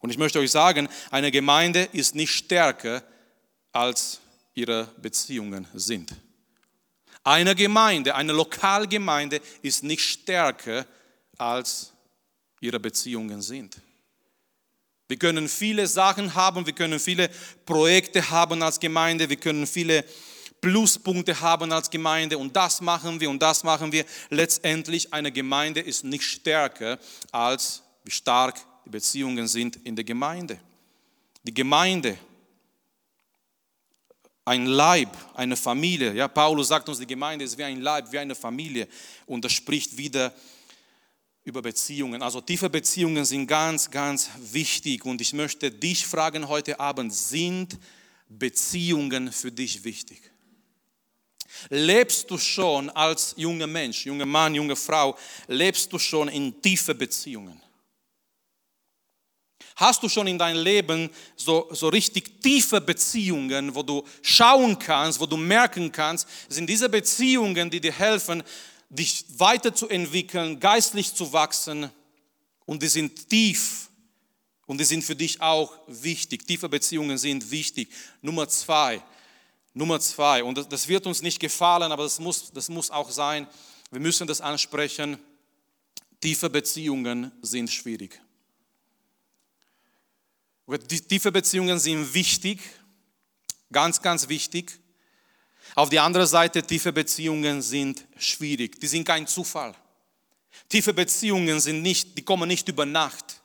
Und 0.00 0.10
ich 0.10 0.18
möchte 0.18 0.38
euch 0.38 0.50
sagen, 0.50 0.88
eine 1.10 1.30
Gemeinde 1.30 1.88
ist 1.92 2.14
nicht 2.14 2.32
stärker, 2.32 3.02
als 3.72 4.20
ihre 4.54 4.88
Beziehungen 5.00 5.66
sind. 5.74 6.12
Eine 7.22 7.54
Gemeinde, 7.54 8.14
eine 8.14 8.32
Lokalgemeinde 8.32 9.40
ist 9.62 9.82
nicht 9.82 10.02
stärker, 10.02 10.86
als 11.36 11.92
ihre 12.60 12.80
Beziehungen 12.80 13.42
sind. 13.42 13.76
Wir 15.08 15.18
können 15.18 15.48
viele 15.48 15.86
Sachen 15.86 16.34
haben, 16.34 16.66
wir 16.66 16.72
können 16.72 16.98
viele 16.98 17.28
Projekte 17.64 18.30
haben 18.30 18.62
als 18.62 18.80
Gemeinde, 18.80 19.28
wir 19.28 19.36
können 19.36 19.66
viele 19.66 20.04
Pluspunkte 20.60 21.40
haben 21.40 21.72
als 21.72 21.90
Gemeinde 21.90 22.38
und 22.38 22.56
das 22.56 22.80
machen 22.80 23.20
wir 23.20 23.30
und 23.30 23.40
das 23.40 23.64
machen 23.64 23.92
wir. 23.92 24.04
Letztendlich 24.30 25.12
eine 25.12 25.30
Gemeinde 25.32 25.80
ist 25.80 26.04
nicht 26.04 26.24
stärker 26.24 26.98
als 27.32 27.82
wie 28.04 28.10
stark 28.10 28.60
die 28.84 28.90
Beziehungen 28.90 29.48
sind 29.48 29.76
in 29.84 29.96
der 29.96 30.04
Gemeinde. 30.04 30.58
Die 31.42 31.54
Gemeinde, 31.54 32.18
ein 34.44 34.66
Leib, 34.66 35.16
eine 35.34 35.56
Familie. 35.56 36.14
Ja, 36.14 36.28
Paulus 36.28 36.68
sagt 36.68 36.88
uns, 36.88 36.98
die 36.98 37.06
Gemeinde 37.06 37.44
ist 37.44 37.58
wie 37.58 37.64
ein 37.64 37.80
Leib, 37.80 38.10
wie 38.12 38.18
eine 38.18 38.34
Familie 38.34 38.88
und 39.26 39.44
das 39.44 39.52
spricht 39.52 39.96
wieder 39.96 40.32
über 41.44 41.62
Beziehungen. 41.62 42.22
Also 42.22 42.40
tiefe 42.40 42.68
Beziehungen 42.68 43.24
sind 43.24 43.46
ganz, 43.46 43.90
ganz 43.90 44.30
wichtig 44.38 45.04
und 45.04 45.20
ich 45.20 45.32
möchte 45.32 45.70
dich 45.70 46.06
fragen 46.06 46.48
heute 46.48 46.80
Abend, 46.80 47.14
sind 47.14 47.78
Beziehungen 48.28 49.32
für 49.32 49.52
dich 49.52 49.84
wichtig? 49.84 50.32
Lebst 51.68 52.30
du 52.30 52.38
schon 52.38 52.90
als 52.90 53.34
junger 53.36 53.66
Mensch, 53.66 54.06
junger 54.06 54.26
Mann, 54.26 54.54
junge 54.54 54.76
Frau, 54.76 55.16
lebst 55.48 55.92
du 55.92 55.98
schon 55.98 56.28
in 56.28 56.60
tiefe 56.60 56.94
Beziehungen? 56.94 57.60
Hast 59.76 60.02
du 60.02 60.08
schon 60.08 60.26
in 60.26 60.38
deinem 60.38 60.62
Leben 60.62 61.10
so, 61.36 61.68
so 61.70 61.88
richtig 61.88 62.40
tiefe 62.40 62.80
Beziehungen, 62.80 63.74
wo 63.74 63.82
du 63.82 64.02
schauen 64.22 64.78
kannst, 64.78 65.20
wo 65.20 65.26
du 65.26 65.36
merken 65.36 65.92
kannst, 65.92 66.26
sind 66.48 66.68
diese 66.68 66.88
Beziehungen, 66.88 67.68
die 67.70 67.80
dir 67.80 67.92
helfen, 67.92 68.42
dich 68.88 69.26
weiterzuentwickeln, 69.36 70.58
geistlich 70.60 71.14
zu 71.14 71.30
wachsen 71.32 71.90
und 72.64 72.82
die 72.82 72.88
sind 72.88 73.28
tief 73.28 73.90
und 74.66 74.78
die 74.78 74.84
sind 74.84 75.04
für 75.04 75.16
dich 75.16 75.42
auch 75.42 75.72
wichtig. 75.86 76.46
Tiefe 76.46 76.68
Beziehungen 76.68 77.18
sind 77.18 77.50
wichtig. 77.50 77.90
Nummer 78.22 78.48
zwei, 78.48 79.02
Nummer 79.76 80.00
zwei, 80.00 80.42
und 80.42 80.72
das 80.72 80.88
wird 80.88 81.06
uns 81.06 81.20
nicht 81.20 81.38
gefallen, 81.38 81.92
aber 81.92 82.04
das 82.04 82.18
muss, 82.18 82.50
das 82.50 82.70
muss 82.70 82.90
auch 82.90 83.10
sein, 83.10 83.46
wir 83.90 84.00
müssen 84.00 84.26
das 84.26 84.40
ansprechen, 84.40 85.18
tiefe 86.18 86.48
Beziehungen 86.48 87.30
sind 87.42 87.70
schwierig. 87.70 88.18
Tiefe 91.08 91.30
Beziehungen 91.30 91.78
sind 91.78 92.14
wichtig, 92.14 92.58
ganz, 93.70 94.00
ganz 94.00 94.30
wichtig. 94.30 94.80
Auf 95.74 95.90
die 95.90 95.98
andere 95.98 96.26
Seite, 96.26 96.62
tiefe 96.62 96.90
Beziehungen 96.90 97.60
sind 97.60 98.02
schwierig. 98.16 98.80
Die 98.80 98.86
sind 98.86 99.04
kein 99.04 99.26
Zufall. 99.26 99.74
Tiefe 100.70 100.94
Beziehungen 100.94 101.60
sind 101.60 101.82
nicht, 101.82 102.16
die 102.16 102.22
kommen 102.22 102.48
nicht 102.48 102.66
über 102.68 102.86
Nacht, 102.86 103.42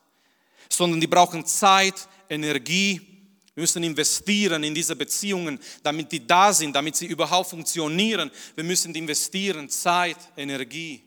sondern 0.70 1.02
die 1.02 1.08
brauchen 1.08 1.46
Zeit, 1.46 2.08
Energie, 2.30 3.11
wir 3.53 3.62
müssen 3.62 3.84
investieren 3.84 4.63
in 4.63 4.74
diese 4.74 4.96
Beziehungen, 4.96 5.60
damit 5.84 6.12
die 6.12 6.25
da 6.25 6.53
sind, 6.53 6.74
damit 6.74 6.96
sie 6.96 7.08
überhaupt 7.08 7.50
funktionieren. 7.50 8.31
Wir 8.55 8.63
müssen 8.63 8.96
investieren 8.96 9.70
Zeit, 9.70 10.17
Energie. 10.38 11.03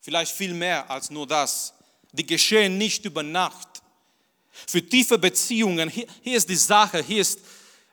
Vielleicht 0.00 0.32
viel 0.32 0.54
mehr 0.54 0.90
als 0.90 1.10
nur 1.10 1.26
das. 1.26 1.72
Die 2.12 2.26
geschehen 2.26 2.78
nicht 2.78 3.04
über 3.04 3.22
Nacht. 3.22 3.68
Für 4.66 4.84
tiefe 4.84 5.18
Beziehungen, 5.18 5.88
hier, 5.88 6.06
ist 6.24 6.48
die 6.48 6.56
Sache, 6.56 7.02
hier 7.02 7.20
ist 7.20 7.38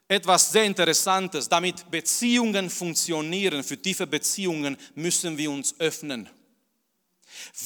etwas 0.07 0.51
sehr 0.51 0.63
Interessantes. 0.63 1.47
Damit 1.47 1.91
Beziehungen 1.91 2.71
funktionieren, 2.71 3.63
für 3.63 3.79
tiefe 3.79 4.07
Beziehungen 4.07 4.77
müssen 4.95 5.37
wir 5.37 5.51
uns 5.51 5.79
öffnen. 5.79 6.27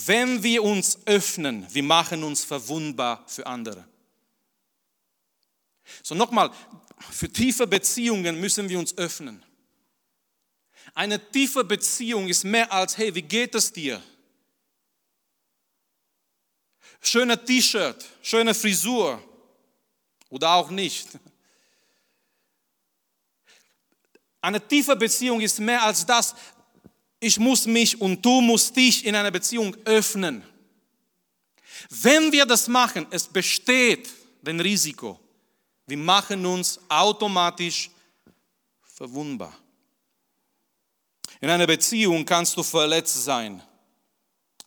Wenn 0.05 0.43
wir 0.43 0.63
uns 0.63 0.99
öffnen, 1.05 1.65
wir 1.71 1.83
machen 1.83 2.23
uns 2.25 2.43
verwundbar 2.43 3.23
für 3.27 3.47
andere. 3.47 3.87
So 6.03 6.15
nochmal, 6.15 6.51
für 7.11 7.31
tiefe 7.31 7.67
Beziehungen 7.67 8.39
müssen 8.39 8.69
wir 8.69 8.79
uns 8.79 8.97
öffnen. 8.97 9.43
Eine 10.93 11.31
tiefe 11.31 11.63
Beziehung 11.63 12.27
ist 12.27 12.43
mehr 12.43 12.71
als, 12.71 12.97
hey, 12.97 13.13
wie 13.15 13.21
geht 13.21 13.55
es 13.55 13.71
dir? 13.71 14.01
Schöner 17.01 17.43
T-Shirt, 17.43 18.05
schöne 18.21 18.53
Frisur 18.53 19.21
oder 20.29 20.53
auch 20.53 20.69
nicht. 20.69 21.07
Eine 24.41 24.65
tiefe 24.65 24.95
Beziehung 24.95 25.39
ist 25.41 25.59
mehr 25.59 25.83
als 25.83 26.05
das, 26.05 26.35
ich 27.19 27.39
muss 27.39 27.67
mich 27.67 28.01
und 28.01 28.25
du 28.25 28.41
musst 28.41 28.75
dich 28.75 29.05
in 29.05 29.15
einer 29.15 29.31
Beziehung 29.31 29.75
öffnen. 29.85 30.43
Wenn 31.89 32.31
wir 32.31 32.45
das 32.45 32.67
machen, 32.67 33.05
es 33.11 33.27
besteht 33.27 34.09
ein 34.45 34.59
Risiko, 34.59 35.19
wir 35.85 35.97
machen 35.97 36.45
uns 36.45 36.79
automatisch 36.87 37.89
verwundbar. 38.81 39.55
In 41.39 41.49
einer 41.49 41.65
Beziehung 41.65 42.23
kannst 42.23 42.55
du 42.55 42.63
verletzt 42.63 43.23
sein, 43.23 43.61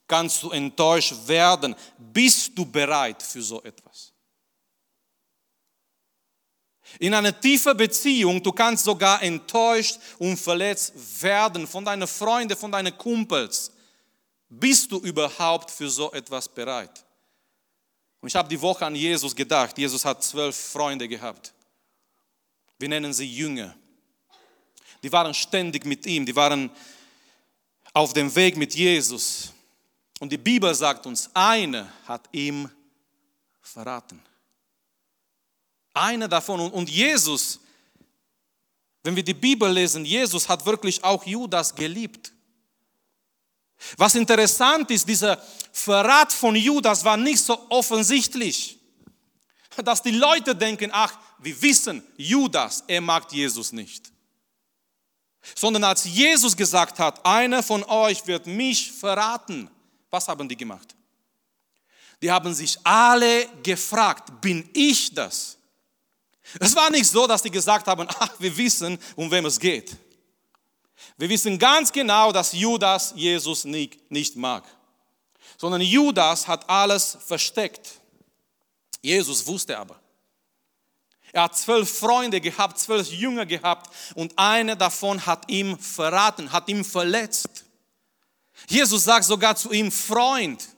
kannst 0.09 0.43
du 0.43 0.51
enttäuscht 0.51 1.15
werden. 1.27 1.75
Bist 1.97 2.51
du 2.59 2.67
bereit 2.67 3.23
für 3.23 3.43
so 3.43 3.63
etwas? 3.63 4.13
In 6.99 7.15
einer 7.15 7.39
tiefen 7.39 7.77
Beziehung, 7.77 8.43
du 8.43 8.53
kannst 8.53 8.85
sogar 8.85 9.23
enttäuscht 9.23 9.99
und 10.19 10.37
verletzt 10.37 10.93
werden 11.23 11.67
von 11.67 11.85
deinen 11.85 12.07
Freunden, 12.07 12.57
von 12.57 12.71
deinen 12.71 12.97
Kumpels. 12.97 13.73
Bist 14.49 14.93
du 14.93 14.99
überhaupt 14.99 15.71
für 15.71 15.89
so 15.89 16.13
etwas 16.13 16.49
bereit? 16.49 17.05
Und 18.25 18.29
ich 18.29 18.37
habe 18.37 18.49
die 18.49 18.63
Woche 18.63 18.87
an 18.87 18.95
Jesus 18.95 19.37
gedacht. 19.37 19.77
Jesus 19.77 20.03
hat 20.03 20.25
zwölf 20.25 20.57
Freunde 20.57 21.07
gehabt. 21.07 21.53
Wir 22.79 22.89
nennen 22.89 23.13
sie 23.13 23.31
Jünger. 23.31 23.77
Die 25.03 25.13
waren 25.13 25.35
ständig 25.35 25.85
mit 25.85 26.07
ihm, 26.07 26.25
die 26.25 26.35
waren 26.35 26.71
auf 27.93 28.15
dem 28.15 28.35
Weg 28.35 28.57
mit 28.57 28.75
Jesus. 28.75 29.53
Und 30.21 30.33
die 30.33 30.39
Bibel 30.39 30.75
sagt 30.75 31.05
uns, 31.05 31.29
einer 31.35 31.93
hat 32.07 32.27
ihm 32.33 32.71
verraten. 33.61 34.23
Einer 35.93 36.27
davon. 36.27 36.61
Und 36.73 36.89
Jesus, 36.89 37.61
wenn 39.03 39.15
wir 39.17 39.23
die 39.23 39.35
Bibel 39.35 39.71
lesen, 39.71 40.07
Jesus 40.07 40.49
hat 40.49 40.65
wirklich 40.65 41.05
auch 41.05 41.27
Judas 41.27 41.75
geliebt. 41.75 42.33
Was 43.97 44.15
interessant 44.15 44.91
ist, 44.91 45.09
dieser 45.09 45.43
Verrat 45.73 46.33
von 46.33 46.57
Judas 46.57 47.05
war 47.05 47.17
nicht 47.17 47.41
so 47.41 47.67
offensichtlich. 47.69 48.79
Dass 49.77 50.03
die 50.03 50.13
Leute 50.13 50.55
denken, 50.55 50.91
ach, 50.93 51.19
wir 51.39 51.61
wissen, 51.61 52.03
Judas, 52.17 52.85
er 52.87 53.01
mag 53.01 53.31
Jesus 53.33 53.73
nicht. 53.73 54.11
Sondern 55.55 55.85
als 55.85 56.05
Jesus 56.05 56.57
gesagt 56.57 56.99
hat, 56.99 57.25
einer 57.27 57.63
von 57.63 57.85
euch 57.85 58.27
wird 58.27 58.47
mich 58.47 58.93
verraten, 58.93 59.69
was 60.11 60.29
haben 60.29 60.49
die 60.49 60.57
gemacht? 60.57 60.95
Die 62.23 62.31
haben 62.31 62.55
sich 62.55 62.79
alle 62.85 63.47
gefragt, 63.63 64.41
bin 64.41 64.71
ich 64.73 65.13
das? 65.13 65.59
Es 66.61 66.75
war 66.77 66.91
nicht 66.91 67.07
so, 67.07 67.27
dass 67.27 67.43
die 67.43 67.51
gesagt 67.51 67.87
haben, 67.87 68.07
ach, 68.09 68.31
wir 68.39 68.57
wissen, 68.57 68.99
um 69.17 69.31
wem 69.31 69.47
es 69.47 69.59
geht. 69.59 69.97
Wir 71.17 71.29
wissen 71.29 71.59
ganz 71.59 71.93
genau, 71.93 72.33
dass 72.33 72.53
Judas 72.53 73.13
Jesus 73.17 73.65
nicht, 73.65 74.11
nicht 74.11 74.37
mag, 74.37 74.65
sondern 75.57 75.81
Judas 75.81 76.49
hat 76.49 76.69
alles 76.69 77.19
versteckt. 77.25 78.01
Jesus 79.01 79.47
wusste 79.47 79.79
aber. 79.79 80.01
Er 81.33 81.45
hat 81.45 81.57
zwölf 81.57 81.99
Freunde 81.99 82.41
gehabt, 82.41 82.79
zwölf 82.79 83.11
Jünger 83.13 83.45
gehabt 83.45 83.93
und 84.15 84.39
einer 84.39 84.77
davon 84.77 85.25
hat 85.27 85.49
ihm 85.51 85.79
verraten, 85.79 86.53
hat 86.53 86.69
ihm 86.69 86.85
verletzt. 86.85 87.65
Jesus 88.69 89.05
sagt 89.05 89.25
sogar 89.25 89.57
zu 89.57 89.73
ihm, 89.73 89.91
Freund. 89.91 90.69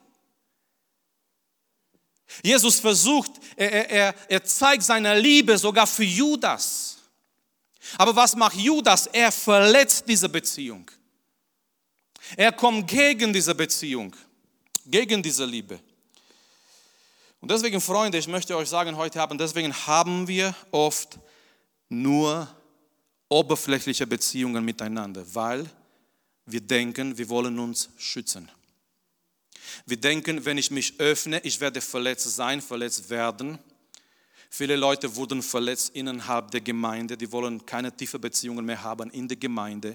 Jesus 2.43 2.81
versucht, 2.81 3.33
er, 3.57 3.91
er, 3.91 4.15
er 4.29 4.45
zeigt 4.45 4.83
seine 4.83 5.19
Liebe 5.19 5.57
sogar 5.59 5.87
für 5.87 6.05
Judas. 6.05 6.96
Aber 7.99 8.15
was 8.15 8.35
macht 8.35 8.57
Judas? 8.57 9.07
Er 9.07 9.31
verletzt 9.33 10.05
diese 10.09 10.29
Beziehung. 10.29 10.91
Er 12.37 12.53
kommt 12.53 12.89
gegen 12.89 13.33
diese 13.33 13.55
Beziehung, 13.55 14.15
gegen 14.85 15.23
diese 15.23 15.45
Liebe. 15.45 15.79
Und 17.41 17.51
deswegen, 17.51 17.81
Freunde, 17.81 18.19
ich 18.19 18.27
möchte 18.27 18.57
euch 18.57 18.69
sagen 18.69 18.97
heute 18.97 19.23
Abend, 19.23 19.41
deswegen 19.41 19.73
haben 19.87 20.27
wir 20.27 20.55
oft 20.73 21.19
nur 21.89 22.49
oberflächliche 23.29 24.07
Beziehungen 24.07 24.65
miteinander, 24.65 25.25
weil 25.35 25.71
wir 26.47 26.61
denken, 26.61 27.17
wir 27.17 27.29
wollen 27.29 27.59
uns 27.59 27.91
schützen. 27.97 28.51
Wir 29.85 29.97
denken, 29.97 30.45
wenn 30.45 30.59
ich 30.59 30.71
mich 30.71 30.99
öffne, 30.99 31.41
ich 31.41 31.61
werde 31.61 31.81
verletzt 31.81 32.35
sein, 32.35 32.63
verletzt 32.63 33.11
werden. 33.11 33.59
Viele 34.57 34.75
Leute 34.75 35.15
wurden 35.15 35.43
verletzt 35.43 35.91
innerhalb 35.95 36.51
der 36.51 36.63
Gemeinde, 36.63 37.15
die 37.15 37.31
wollen 37.31 37.67
keine 37.67 37.95
tiefe 37.95 38.19
Beziehungen 38.19 38.65
mehr 38.65 38.83
haben 38.83 39.11
in 39.11 39.29
der 39.29 39.37
Gemeinde. 39.37 39.93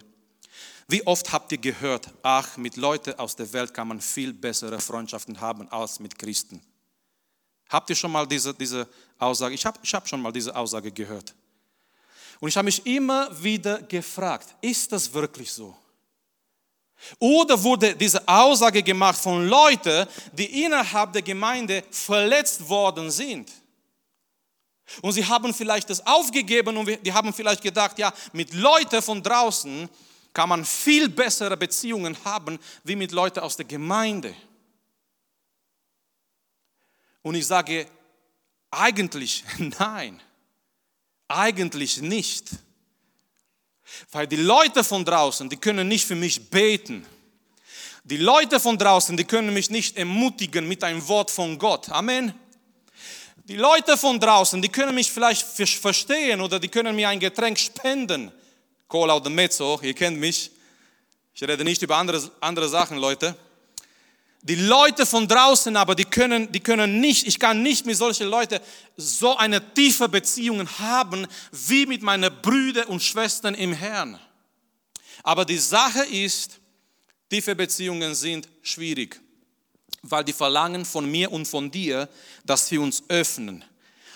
Wie 0.88 1.03
oft 1.08 1.32
habt 1.32 1.51
ihr 1.51 1.58
gehört, 1.58 2.08
ach, 2.22 2.58
mit 2.58 2.77
Leuten 2.77 3.15
aus 3.15 3.36
der 3.36 3.51
Welt 3.53 3.74
kann 3.74 3.88
man 3.88 4.00
viel 4.00 4.32
bessere 4.34 4.80
Freundschaften 4.80 5.41
haben 5.41 5.68
als 5.70 6.00
mit 6.00 6.15
Christen? 6.15 6.62
Habt 7.70 7.89
ihr 7.89 7.96
schon 7.96 8.12
mal 8.12 8.27
diese, 8.27 8.53
diese 8.53 8.88
Aussage? 9.18 9.56
Ich 9.56 9.65
habe 9.65 9.80
ich 9.82 9.91
hab 9.96 10.08
schon 10.08 10.22
mal 10.22 10.32
diese 10.32 10.56
Aussage 10.56 10.91
gehört. 10.91 11.34
Und 12.39 12.50
ich 12.50 12.56
habe 12.56 12.65
mich 12.65 12.86
immer 12.86 13.32
wieder 13.41 13.82
gefragt, 13.82 14.56
ist 14.62 14.91
das 14.91 15.12
wirklich 15.12 15.51
so? 15.51 15.75
Oder 17.18 17.63
wurde 17.63 17.96
diese 17.96 18.27
Aussage 18.27 18.84
gemacht 18.84 19.20
von 19.20 19.48
Leuten, 19.48 20.06
die 20.34 20.65
innerhalb 20.65 21.13
der 21.13 21.24
Gemeinde 21.24 21.84
verletzt 21.89 22.70
worden 22.70 23.10
sind? 23.10 23.50
Und 25.01 25.13
sie 25.13 25.25
haben 25.25 25.53
vielleicht 25.53 25.89
das 25.89 26.05
aufgegeben 26.05 26.77
und 26.77 27.05
die 27.05 27.13
haben 27.13 27.33
vielleicht 27.33 27.62
gedacht, 27.62 27.98
ja, 28.00 28.13
mit 28.33 28.53
Leuten 28.53 29.01
von 29.01 29.24
draußen 29.24 29.89
kann 30.33 30.50
man 30.50 30.65
viel 30.65 31.10
bessere 31.10 31.57
Beziehungen 31.57 32.17
haben 32.24 32.60
wie 32.83 32.95
mit 32.95 33.12
Leuten 33.12 33.39
aus 33.39 33.57
der 33.57 33.65
Gemeinde. 33.65 34.33
Und 37.21 37.36
ich 37.36 37.45
sage, 37.45 37.88
eigentlich 38.69 39.43
nein, 39.79 40.21
eigentlich 41.27 42.01
nicht. 42.01 42.50
Weil 44.12 44.27
die 44.27 44.38
Leute 44.38 44.83
von 44.83 45.03
draußen, 45.03 45.50
die 45.50 45.57
können 45.57 45.88
nicht 45.88 46.05
für 46.05 46.15
mich 46.15 46.50
beten. 46.50 47.05
Die 48.03 48.17
Leute 48.17 48.60
von 48.60 48.77
draußen, 48.77 49.15
die 49.15 49.25
können 49.25 49.54
mich 49.54 49.69
nicht 49.69 49.97
ermutigen 49.97 50.67
mit 50.67 50.84
einem 50.84 51.06
Wort 51.08 51.30
von 51.30 51.58
Gott. 51.60 51.89
Amen. 51.89 52.34
Die 53.45 53.56
Leute 53.56 53.97
von 53.97 54.19
draußen, 54.19 54.62
die 54.62 54.69
können 54.69 54.93
mich 54.93 55.12
vielleicht 55.12 55.43
verstehen 55.43 56.41
oder 56.41 56.60
die 56.60 56.67
können 56.67 56.95
mir 56.95 57.10
ein 57.10 57.19
Getränk 57.19 57.58
spenden. 57.58 58.32
Cola 58.88 59.15
oder 59.15 59.30
Mezzo, 59.30 59.80
ihr 59.82 59.93
kennt 59.93 60.19
mich. 60.19 60.51
Ich 61.34 61.41
rede 61.43 61.63
nicht 61.63 61.82
über 61.82 61.97
andere, 61.97 62.30
andere 62.39 62.69
Sachen, 62.69 62.97
Leute. 62.97 63.36
Die 64.43 64.56
Leute 64.56 65.06
von 65.06 65.27
draußen 65.27 65.75
aber, 65.75 65.95
die 65.95 66.06
können, 66.06 66.51
die 66.51 66.60
können 66.60 66.99
nicht, 66.99 67.27
ich 67.27 67.39
kann 67.39 67.62
nicht 67.62 67.86
mit 67.86 67.95
solchen 67.95 68.27
Leuten 68.27 68.60
so 68.97 69.38
eine 69.38 69.73
tiefe 69.73 70.10
Beziehung 70.10 70.67
haben 70.80 71.27
wie 71.51 71.86
mit 71.86 72.01
meinen 72.01 72.32
Brüdern 72.41 72.88
und 72.88 73.04
Schwestern 73.04 73.54
im 73.54 73.73
Herrn. 73.73 74.19
Aber 75.23 75.45
die 75.45 75.60
Sache 75.60 76.04
ist, 76.06 76.60
tiefe 77.30 77.56
Beziehungen 77.56 78.15
sind 78.15 78.47
schwierig, 78.63 79.21
weil 80.01 80.23
die 80.23 80.33
verlangen 80.33 80.85
von 80.85 81.09
mir 81.09 81.31
und 81.31 81.47
von 81.47 81.69
dir, 81.69 82.09
dass 82.45 82.69
wir 82.71 82.81
uns 82.81 83.03
öffnen 83.07 83.63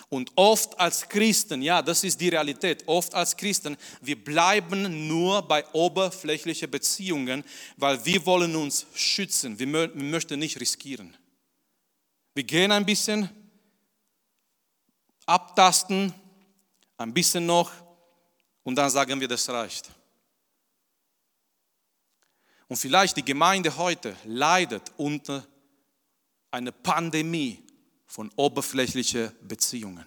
und 0.08 0.30
oft 0.36 0.78
als 0.78 1.08
Christen, 1.08 1.62
ja, 1.62 1.82
das 1.82 2.04
ist 2.04 2.20
die 2.20 2.28
Realität, 2.28 2.84
oft 2.86 3.14
als 3.14 3.36
Christen, 3.36 3.76
wir 4.00 4.22
bleiben 4.22 5.08
nur 5.08 5.42
bei 5.42 5.66
oberflächlichen 5.72 6.70
Beziehungen, 6.70 7.44
weil 7.76 8.04
wir 8.04 8.24
wollen 8.24 8.54
uns 8.54 8.86
schützen, 8.94 9.58
wir, 9.58 9.66
wir 9.66 9.88
möchten 10.04 10.38
nicht 10.38 10.60
riskieren. 10.60 11.16
Wir 12.34 12.44
gehen 12.44 12.70
ein 12.70 12.86
bisschen, 12.86 13.28
abtasten, 15.24 16.14
ein 16.98 17.12
bisschen 17.12 17.46
noch 17.46 17.72
und 18.62 18.76
dann 18.76 18.90
sagen 18.90 19.20
wir, 19.20 19.26
das 19.26 19.48
reicht. 19.48 19.90
Und 22.68 22.76
vielleicht 22.76 23.16
die 23.16 23.24
Gemeinde 23.24 23.76
heute 23.76 24.16
leidet 24.24 24.92
unter 24.96 25.46
einer 26.50 26.72
Pandemie 26.72 27.62
von 28.06 28.30
oberflächlichen 28.36 29.32
Beziehungen, 29.42 30.06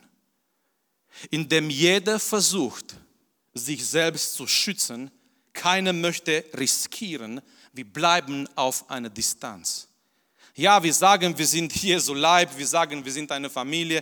indem 1.30 1.70
jeder 1.70 2.20
versucht, 2.20 2.96
sich 3.54 3.86
selbst 3.86 4.34
zu 4.34 4.48
schützen, 4.48 5.12
keiner 5.54 5.94
möchte 5.94 6.46
riskieren, 6.56 7.42
wir 7.74 7.86
bleiben 7.86 8.48
auf 8.56 8.90
einer 8.90 9.10
Distanz. 9.10 9.88
Ja, 10.56 10.82
wir 10.82 10.94
sagen, 10.94 11.38
wir 11.38 11.48
sind 11.48 11.72
hier 11.72 12.00
so 12.00 12.14
Leib, 12.14 12.58
wir 12.58 12.68
sagen, 12.68 13.04
wir 13.04 13.12
sind 13.12 13.32
eine 13.32 13.50
Familie, 13.50 14.02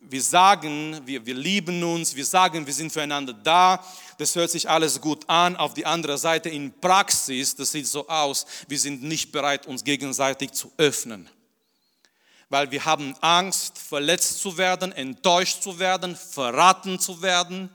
wir 0.00 0.22
sagen, 0.22 1.00
wir, 1.06 1.24
wir 1.24 1.34
lieben 1.34 1.82
uns, 1.82 2.14
wir 2.14 2.26
sagen, 2.26 2.66
wir 2.66 2.74
sind 2.74 2.92
füreinander 2.92 3.32
da. 3.32 3.82
Das 4.18 4.34
hört 4.34 4.50
sich 4.50 4.68
alles 4.68 5.00
gut 5.00 5.26
an. 5.28 5.56
Auf 5.56 5.72
die 5.72 5.86
andere 5.86 6.18
Seite 6.18 6.50
in 6.50 6.78
Praxis, 6.80 7.54
das 7.54 7.72
sieht 7.72 7.86
so 7.86 8.06
aus, 8.08 8.44
wir 8.68 8.78
sind 8.78 9.02
nicht 9.02 9.32
bereit, 9.32 9.66
uns 9.66 9.82
gegenseitig 9.82 10.52
zu 10.52 10.70
öffnen 10.76 11.30
weil 12.50 12.70
wir 12.70 12.84
haben 12.84 13.14
Angst, 13.20 13.78
verletzt 13.78 14.40
zu 14.40 14.58
werden, 14.58 14.92
enttäuscht 14.92 15.62
zu 15.62 15.78
werden, 15.78 16.16
verraten 16.16 16.98
zu 16.98 17.22
werden. 17.22 17.70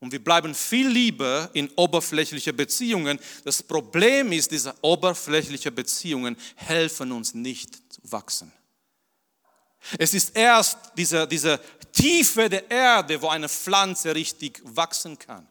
Und 0.00 0.12
wir 0.12 0.22
bleiben 0.22 0.54
viel 0.54 0.88
lieber 0.88 1.50
in 1.52 1.70
oberflächliche 1.76 2.52
Beziehungen. 2.52 3.18
Das 3.44 3.62
Problem 3.62 4.32
ist, 4.32 4.50
diese 4.50 4.74
oberflächlichen 4.80 5.74
Beziehungen 5.74 6.36
helfen 6.56 7.12
uns 7.12 7.34
nicht 7.34 7.74
zu 7.92 8.00
wachsen. 8.04 8.50
Es 9.98 10.14
ist 10.14 10.36
erst 10.36 10.78
diese, 10.96 11.28
diese 11.28 11.60
Tiefe 11.92 12.48
der 12.48 12.70
Erde, 12.70 13.20
wo 13.20 13.28
eine 13.28 13.48
Pflanze 13.48 14.14
richtig 14.14 14.60
wachsen 14.64 15.18
kann. 15.18 15.46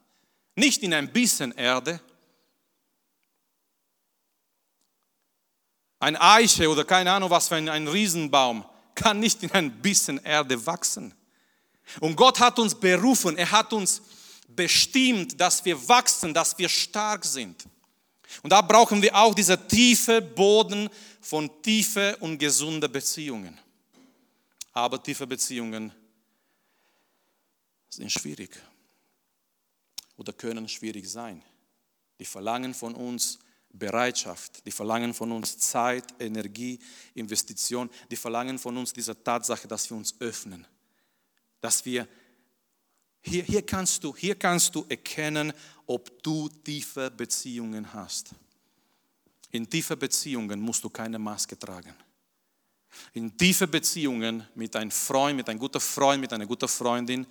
Nicht 0.55 0.83
in 0.83 0.93
ein 0.93 1.11
bisschen 1.11 1.51
Erde, 1.53 1.99
Ein 5.99 6.15
Eiche 6.15 6.69
oder 6.69 6.83
keine 6.83 7.11
Ahnung 7.11 7.29
was 7.29 7.47
für 7.47 7.55
ein, 7.55 7.69
ein 7.69 7.87
Riesenbaum 7.87 8.65
kann 8.93 9.19
nicht 9.19 9.43
in 9.43 9.51
ein 9.51 9.71
bisschen 9.81 10.23
Erde 10.23 10.65
wachsen. 10.65 11.13
Und 11.99 12.15
Gott 12.15 12.39
hat 12.39 12.57
uns 12.57 12.73
berufen, 12.73 13.37
er 13.37 13.51
hat 13.51 13.73
uns 13.73 14.01
bestimmt, 14.47 15.39
dass 15.39 15.63
wir 15.63 15.87
wachsen, 15.87 16.33
dass 16.33 16.57
wir 16.57 16.69
stark 16.69 17.25
sind. 17.25 17.65
Und 18.41 18.49
da 18.49 18.61
brauchen 18.61 19.01
wir 19.01 19.15
auch 19.15 19.35
diese 19.35 19.67
tiefe 19.67 20.21
Boden 20.21 20.89
von 21.21 21.49
tiefe 21.61 22.17
und 22.19 22.37
gesunde 22.37 22.89
Beziehungen. 22.89 23.59
Aber 24.73 25.01
tiefe 25.01 25.27
Beziehungen 25.27 25.91
sind 27.89 28.11
schwierig 28.11 28.51
oder 30.17 30.33
können 30.33 30.67
schwierig 30.67 31.09
sein. 31.09 31.41
Die 32.19 32.25
verlangen 32.25 32.73
von 32.73 32.95
uns 32.95 33.39
Bereitschaft, 33.77 34.65
die 34.65 34.71
verlangen 34.71 35.13
von 35.13 35.31
uns 35.31 35.57
Zeit, 35.57 36.05
Energie, 36.19 36.79
Investition, 37.13 37.89
die 38.09 38.15
verlangen 38.15 38.57
von 38.57 38.77
uns 38.77 38.93
diese 38.93 39.21
Tatsache, 39.21 39.67
dass 39.67 39.89
wir 39.89 39.97
uns 39.97 40.15
öffnen, 40.19 40.65
dass 41.61 41.85
wir 41.85 42.07
hier, 43.21 43.43
hier, 43.43 43.65
kannst 43.65 44.03
du, 44.03 44.15
hier 44.15 44.35
kannst 44.35 44.75
du 44.75 44.85
erkennen, 44.87 45.51
ob 45.87 46.21
du 46.21 46.47
tiefe 46.47 47.09
Beziehungen 47.09 47.91
hast. 47.91 48.29
In 49.49 49.67
tiefe 49.67 49.97
Beziehungen 49.97 50.59
musst 50.59 50.83
du 50.83 50.89
keine 50.89 51.17
Maske 51.17 51.57
tragen. 51.57 51.95
In 53.13 53.35
tiefe 53.35 53.67
Beziehungen 53.67 54.47
mit 54.53 54.75
einem 54.75 54.91
Freund, 54.91 55.37
mit 55.37 55.49
einem 55.49 55.59
guten 55.59 55.81
Freund, 55.81 56.21
mit 56.21 56.31
einer 56.33 56.45
guten 56.45 56.67
Freundin 56.67 57.25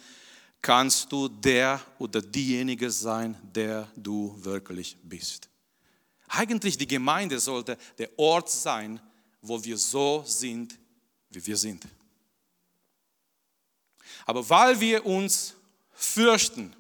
kannst 0.61 1.13
du 1.13 1.29
der 1.29 1.81
oder 1.99 2.21
diejenige 2.23 2.91
sein, 2.91 3.37
der 3.55 3.87
du 3.95 4.35
wirklich 4.43 4.97
bist. 5.03 5.49
Eigentlich 6.29 6.79
die 6.79 6.87
Gemeinde 6.87 7.39
sollte 7.39 7.77
der 7.99 8.19
Ort 8.19 8.51
sein, 8.51 9.01
wo 9.43 9.63
wir 9.63 9.77
so 9.77 10.25
sind, 10.27 10.79
wie 11.31 11.47
wir 11.47 11.57
sind. 11.57 11.87
Aber 14.27 14.49
weil 14.49 14.81
wir 14.81 15.05
uns 15.05 15.55
fürchten, 15.93 16.75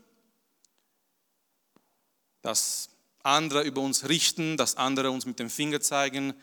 dass 2.42 2.88
andere 3.22 3.62
über 3.62 3.80
uns 3.80 4.08
richten, 4.08 4.56
dass 4.56 4.76
andere 4.76 5.10
uns 5.10 5.26
mit 5.26 5.38
dem 5.38 5.50
Finger 5.50 5.80
zeigen, 5.80 6.34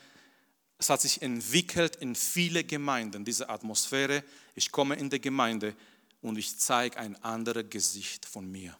es 0.77 0.89
hat 0.89 1.01
sich 1.01 1.21
entwickelt 1.21 1.97
in 1.97 2.15
viele 2.15 2.63
Gemeinden, 2.63 3.23
diese 3.23 3.49
Atmosphäre. 3.49 4.23
Ich 4.55 4.71
komme 4.71 4.95
in 4.95 5.11
die 5.11 5.21
Gemeinde 5.21 5.75
und 6.21 6.37
ich 6.39 6.57
zeige 6.57 6.97
ein 6.97 7.21
anderes 7.23 7.69
Gesicht 7.69 8.25
von 8.25 8.51
mir. 8.51 8.75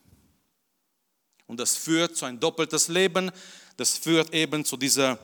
Und 1.52 1.60
das 1.60 1.76
führt 1.76 2.16
zu 2.16 2.24
ein 2.24 2.40
doppeltes 2.40 2.88
Leben. 2.88 3.30
Das 3.76 3.98
führt 3.98 4.34
eben 4.34 4.64
zu 4.64 4.78
dieser 4.78 5.20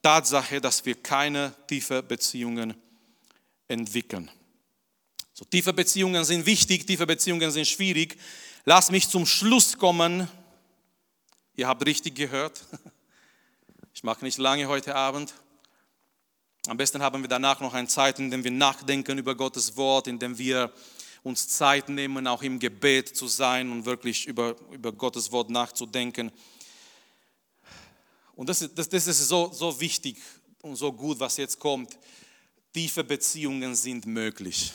Tatsache, 0.00 0.58
dass 0.58 0.82
wir 0.86 0.94
keine 0.94 1.52
tiefe 1.66 2.02
Beziehungen 2.02 2.72
entwickeln. 3.68 4.30
So, 5.34 5.44
tiefe 5.44 5.74
Beziehungen 5.74 6.24
sind 6.24 6.46
wichtig, 6.46 6.86
tiefe 6.86 7.06
Beziehungen 7.06 7.50
sind 7.50 7.66
schwierig. 7.66 8.16
Lass 8.64 8.90
mich 8.90 9.10
zum 9.10 9.26
Schluss 9.26 9.76
kommen. 9.76 10.30
Ihr 11.56 11.68
habt 11.68 11.84
richtig 11.84 12.14
gehört. 12.14 12.64
Ich 13.92 14.02
mache 14.02 14.24
nicht 14.24 14.36
lange 14.36 14.68
heute 14.68 14.94
Abend. 14.94 15.32
Am 16.68 16.76
besten 16.76 17.02
haben 17.02 17.22
wir 17.22 17.28
danach 17.28 17.60
noch 17.60 17.72
eine 17.72 17.88
Zeit, 17.88 18.18
in 18.18 18.30
der 18.30 18.44
wir 18.44 18.50
nachdenken 18.50 19.16
über 19.16 19.34
Gottes 19.34 19.76
Wort, 19.76 20.06
in 20.06 20.18
der 20.18 20.36
wir 20.36 20.70
uns 21.26 21.48
Zeit 21.48 21.88
nehmen, 21.88 22.28
auch 22.28 22.42
im 22.44 22.60
Gebet 22.60 23.16
zu 23.16 23.26
sein 23.26 23.72
und 23.72 23.84
wirklich 23.84 24.26
über, 24.26 24.54
über 24.70 24.92
Gottes 24.92 25.32
Wort 25.32 25.50
nachzudenken. 25.50 26.30
Und 28.36 28.48
das, 28.48 28.60
das, 28.72 28.88
das 28.88 29.08
ist 29.08 29.26
so, 29.26 29.50
so 29.52 29.80
wichtig 29.80 30.18
und 30.62 30.76
so 30.76 30.92
gut, 30.92 31.18
was 31.18 31.36
jetzt 31.36 31.58
kommt. 31.58 31.98
Tiefe 32.72 33.02
Beziehungen 33.02 33.74
sind 33.74 34.06
möglich. 34.06 34.72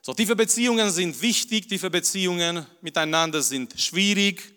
So, 0.00 0.14
tiefe 0.14 0.34
Beziehungen 0.34 0.90
sind 0.90 1.20
wichtig, 1.20 1.68
tiefe 1.68 1.90
Beziehungen 1.90 2.64
miteinander 2.80 3.42
sind 3.42 3.78
schwierig. 3.78 4.54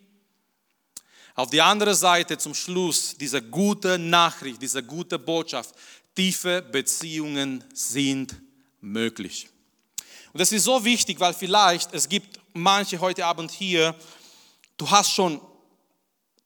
Auf 1.35 1.49
die 1.49 1.61
andere 1.61 1.95
Seite 1.95 2.37
zum 2.37 2.53
Schluss 2.53 3.17
diese 3.17 3.41
gute 3.41 3.99
Nachricht, 3.99 4.61
diese 4.61 4.83
gute 4.83 5.19
Botschaft. 5.19 5.75
Tiefe 6.15 6.61
Beziehungen 6.61 7.61
sind 7.73 8.41
möglich. 8.79 9.49
Und 10.33 10.39
das 10.39 10.51
ist 10.51 10.63
so 10.63 10.83
wichtig, 10.83 11.19
weil 11.19 11.33
vielleicht 11.33 11.93
es 11.93 12.09
gibt 12.09 12.39
manche 12.53 12.99
heute 12.99 13.25
Abend 13.25 13.51
hier, 13.51 13.95
du 14.77 14.89
hast 14.89 15.11
schon 15.11 15.39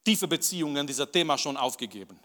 tiefe 0.04 0.28
Beziehungen, 0.28 0.86
dieser 0.86 1.10
Thema 1.10 1.38
schon 1.38 1.56
aufgegeben. 1.56 2.20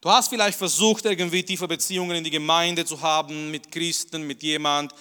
Du 0.00 0.10
hast 0.10 0.28
vielleicht 0.28 0.58
versucht, 0.58 1.06
irgendwie 1.06 1.42
tiefe 1.42 1.66
Beziehungen 1.66 2.16
in 2.16 2.24
die 2.24 2.30
Gemeinde 2.30 2.84
zu 2.84 3.00
haben, 3.00 3.50
mit 3.50 3.72
Christen, 3.72 4.26
mit 4.26 4.42
jemand. 4.42 4.92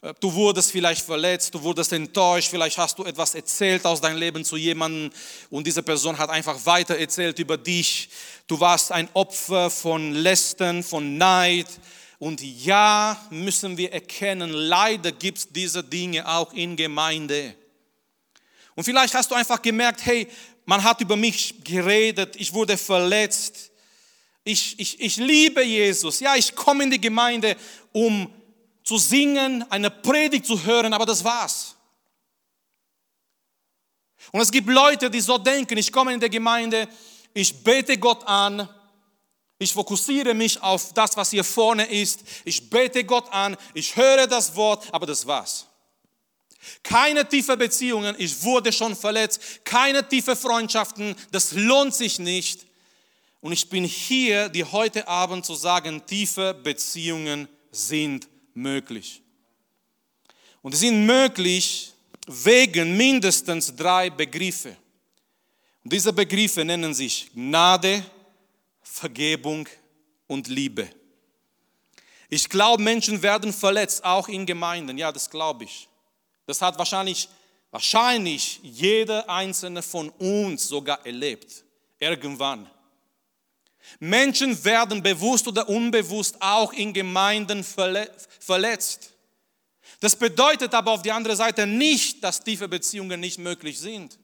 Äh, 0.00 0.14
du 0.18 0.32
wurdest 0.32 0.72
vielleicht 0.72 1.04
verletzt, 1.04 1.54
du 1.54 1.62
wurdest 1.62 1.92
enttäuscht, 1.92 2.48
vielleicht 2.48 2.78
hast 2.78 2.98
du 2.98 3.04
etwas 3.04 3.34
erzählt 3.34 3.84
aus 3.84 4.00
deinem 4.00 4.18
Leben 4.18 4.44
zu 4.44 4.56
jemandem 4.56 5.10
und 5.50 5.66
diese 5.66 5.82
Person 5.82 6.18
hat 6.18 6.30
einfach 6.30 6.64
weiter 6.64 6.96
erzählt 6.96 7.38
über 7.38 7.58
dich. 7.58 8.08
Du 8.46 8.58
warst 8.58 8.90
ein 8.90 9.08
Opfer 9.12 9.70
von 9.70 10.12
Lästern, 10.12 10.82
von 10.82 11.16
Neid. 11.16 11.68
Und 12.18 12.40
ja, 12.40 13.20
müssen 13.30 13.76
wir 13.76 13.92
erkennen, 13.92 14.50
leider 14.50 15.12
gibt 15.12 15.38
es 15.38 15.48
diese 15.48 15.84
Dinge 15.84 16.26
auch 16.26 16.52
in 16.52 16.76
Gemeinde. 16.76 17.54
Und 18.74 18.84
vielleicht 18.84 19.14
hast 19.14 19.30
du 19.30 19.34
einfach 19.34 19.60
gemerkt, 19.60 20.04
hey, 20.04 20.28
man 20.64 20.82
hat 20.82 21.00
über 21.00 21.16
mich 21.16 21.62
geredet, 21.62 22.36
ich 22.36 22.52
wurde 22.52 22.76
verletzt. 22.76 23.70
Ich, 24.44 24.78
ich, 24.78 25.00
ich 25.00 25.16
liebe 25.16 25.62
Jesus. 25.62 26.20
Ja, 26.20 26.36
ich 26.36 26.54
komme 26.54 26.84
in 26.84 26.90
die 26.90 27.00
Gemeinde, 27.00 27.56
um 27.92 28.32
zu 28.82 28.98
singen, 28.98 29.64
eine 29.70 29.90
Predigt 29.90 30.46
zu 30.46 30.62
hören, 30.64 30.92
aber 30.92 31.04
das 31.04 31.22
war's. 31.24 31.76
Und 34.32 34.40
es 34.40 34.50
gibt 34.50 34.68
Leute, 34.68 35.10
die 35.10 35.20
so 35.20 35.38
denken, 35.38 35.78
ich 35.78 35.92
komme 35.92 36.12
in 36.14 36.20
die 36.20 36.30
Gemeinde, 36.30 36.88
ich 37.34 37.62
bete 37.62 37.98
Gott 37.98 38.26
an, 38.26 38.68
ich 39.58 39.72
fokussiere 39.72 40.34
mich 40.34 40.60
auf 40.62 40.92
das, 40.92 41.16
was 41.16 41.30
hier 41.30 41.44
vorne 41.44 41.86
ist, 41.86 42.20
ich 42.44 42.68
bete 42.68 43.04
Gott 43.04 43.32
an, 43.32 43.56
ich 43.74 43.96
höre 43.96 44.26
das 44.26 44.54
Wort, 44.54 44.86
aber 44.92 45.06
das 45.06 45.26
war's. 45.26 45.66
Keine 46.82 47.26
tiefe 47.26 47.56
Beziehungen, 47.56 48.14
ich 48.18 48.42
wurde 48.42 48.72
schon 48.72 48.96
verletzt, 48.96 49.64
keine 49.64 50.06
tiefe 50.06 50.36
Freundschaften, 50.36 51.14
das 51.30 51.52
lohnt 51.52 51.94
sich 51.94 52.18
nicht. 52.18 52.66
Und 53.40 53.52
ich 53.52 53.68
bin 53.68 53.84
hier, 53.84 54.48
dir 54.48 54.72
heute 54.72 55.06
Abend 55.06 55.46
zu 55.46 55.54
sagen, 55.54 56.04
tiefe 56.06 56.52
Beziehungen 56.52 57.48
sind 57.70 58.28
möglich. 58.54 59.22
Und 60.62 60.72
sie 60.72 60.88
sind 60.88 61.06
möglich 61.06 61.92
wegen 62.26 62.96
mindestens 62.96 63.74
drei 63.74 64.10
Begriffe. 64.10 64.76
Und 65.84 65.92
diese 65.92 66.12
Begriffe 66.12 66.64
nennen 66.64 66.92
sich 66.92 67.30
Gnade, 67.32 68.04
Vergebung 68.96 69.68
und 70.26 70.48
Liebe. 70.48 70.88
Ich 72.30 72.48
glaube, 72.48 72.82
Menschen 72.82 73.20
werden 73.20 73.52
verletzt, 73.52 74.02
auch 74.02 74.26
in 74.26 74.46
Gemeinden. 74.46 74.96
Ja, 74.96 75.12
das 75.12 75.28
glaube 75.28 75.64
ich. 75.64 75.86
Das 76.46 76.62
hat 76.62 76.78
wahrscheinlich, 76.78 77.28
wahrscheinlich 77.70 78.58
jeder 78.62 79.28
einzelne 79.28 79.82
von 79.82 80.08
uns 80.08 80.66
sogar 80.66 81.04
erlebt. 81.04 81.62
Irgendwann. 81.98 82.70
Menschen 83.98 84.64
werden 84.64 85.02
bewusst 85.02 85.46
oder 85.46 85.68
unbewusst 85.68 86.40
auch 86.40 86.72
in 86.72 86.94
Gemeinden 86.94 87.62
verletzt. 87.62 89.12
Das 90.00 90.16
bedeutet 90.16 90.72
aber 90.72 90.92
auf 90.92 91.02
die 91.02 91.12
andere 91.12 91.36
Seite 91.36 91.66
nicht, 91.66 92.24
dass 92.24 92.42
tiefe 92.42 92.66
Beziehungen 92.66 93.20
nicht 93.20 93.38
möglich 93.38 93.78
sind, 93.78 94.18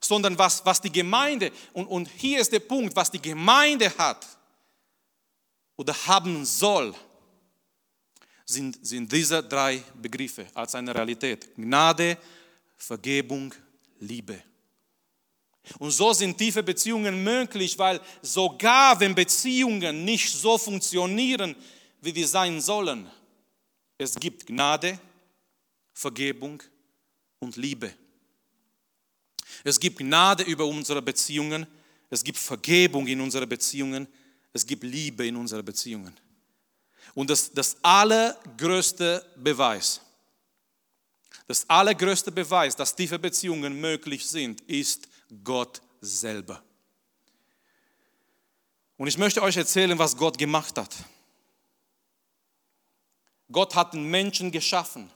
sondern 0.00 0.38
was, 0.38 0.64
was 0.64 0.80
die 0.80 0.92
Gemeinde, 0.92 1.50
und, 1.72 1.86
und 1.86 2.08
hier 2.08 2.40
ist 2.40 2.52
der 2.52 2.60
Punkt, 2.60 2.94
was 2.94 3.10
die 3.10 3.20
Gemeinde 3.20 3.92
hat 3.96 4.26
oder 5.76 5.94
haben 6.06 6.44
soll, 6.44 6.94
sind, 8.44 8.84
sind 8.84 9.10
diese 9.10 9.42
drei 9.42 9.82
Begriffe 9.94 10.46
als 10.54 10.74
eine 10.74 10.94
Realität. 10.94 11.54
Gnade, 11.56 12.18
Vergebung, 12.76 13.54
Liebe. 14.00 14.42
Und 15.78 15.90
so 15.90 16.12
sind 16.12 16.36
tiefe 16.36 16.62
Beziehungen 16.62 17.22
möglich, 17.22 17.78
weil 17.78 18.00
sogar 18.22 18.98
wenn 18.98 19.14
Beziehungen 19.14 20.04
nicht 20.04 20.32
so 20.32 20.58
funktionieren, 20.58 21.54
wie 22.00 22.12
sie 22.12 22.24
sein 22.24 22.60
sollen, 22.60 23.08
es 23.98 24.14
gibt 24.14 24.46
Gnade, 24.46 24.98
Vergebung 25.92 26.62
und 27.38 27.56
Liebe. 27.56 27.92
Es 29.64 29.78
gibt 29.78 29.98
Gnade 29.98 30.42
über 30.44 30.66
unsere 30.66 31.02
Beziehungen, 31.02 31.66
es 32.10 32.24
gibt 32.24 32.38
Vergebung 32.38 33.06
in 33.06 33.20
unsere 33.20 33.46
Beziehungen, 33.46 34.08
es 34.52 34.66
gibt 34.66 34.82
Liebe 34.82 35.26
in 35.26 35.36
unsere 35.36 35.62
Beziehungen. 35.62 36.14
Und 37.14 37.30
das, 37.30 37.52
das 37.52 37.76
allergrößte 37.82 39.24
Beweis, 39.36 40.00
das 41.46 41.68
allergrößte 41.68 42.30
Beweis, 42.30 42.76
dass 42.76 42.94
tiefe 42.94 43.18
Beziehungen 43.18 43.80
möglich 43.80 44.26
sind, 44.26 44.60
ist 44.62 45.08
Gott 45.42 45.80
selber. 46.00 46.62
Und 48.96 49.06
ich 49.06 49.18
möchte 49.18 49.42
euch 49.42 49.56
erzählen, 49.56 49.98
was 49.98 50.16
Gott 50.16 50.36
gemacht 50.36 50.76
hat. 50.76 50.94
Gott 53.50 53.74
hat 53.74 53.94
den 53.94 54.04
Menschen 54.04 54.52
geschaffen. 54.52 55.10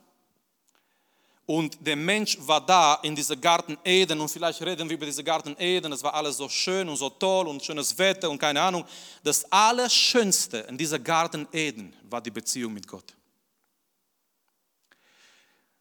Und 1.46 1.76
der 1.86 1.96
Mensch 1.96 2.38
war 2.40 2.64
da 2.64 2.94
in 3.02 3.14
diesem 3.14 3.38
Garten 3.38 3.76
Eden 3.84 4.18
und 4.18 4.30
vielleicht 4.30 4.62
reden 4.62 4.88
wir 4.88 4.96
über 4.96 5.04
diesen 5.04 5.24
Garten 5.24 5.54
Eden, 5.58 5.92
es 5.92 6.02
war 6.02 6.14
alles 6.14 6.38
so 6.38 6.48
schön 6.48 6.88
und 6.88 6.96
so 6.96 7.10
toll 7.10 7.48
und 7.48 7.62
schönes 7.62 7.96
Wetter 7.98 8.30
und 8.30 8.38
keine 8.38 8.62
Ahnung. 8.62 8.84
Das 9.22 9.44
Allerschönste 9.52 10.58
in 10.60 10.78
diesem 10.78 11.04
Garten 11.04 11.46
Eden 11.52 11.94
war 12.08 12.22
die 12.22 12.30
Beziehung 12.30 12.72
mit 12.72 12.88
Gott. 12.88 13.12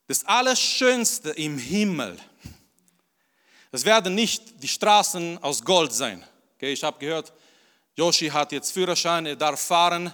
Das 0.08 0.26
Allerschönste 0.26 1.30
im 1.30 1.58
Himmel, 1.58 2.17
das 3.71 3.86
werden 3.86 4.15
nicht 4.15 4.62
die 4.62 4.67
Straßen 4.67 5.41
aus 5.41 5.63
Gold 5.63 5.93
sein. 5.93 6.21
Okay, 6.56 6.73
ich 6.73 6.84
habe 6.84 6.99
gehört, 6.99 7.32
Yoshi 7.95 8.28
hat 8.28 8.52
jetzt 8.52 8.71
Führerschein, 8.71 9.26
er 9.26 9.38
darf 9.38 9.62
fahren 9.62 10.13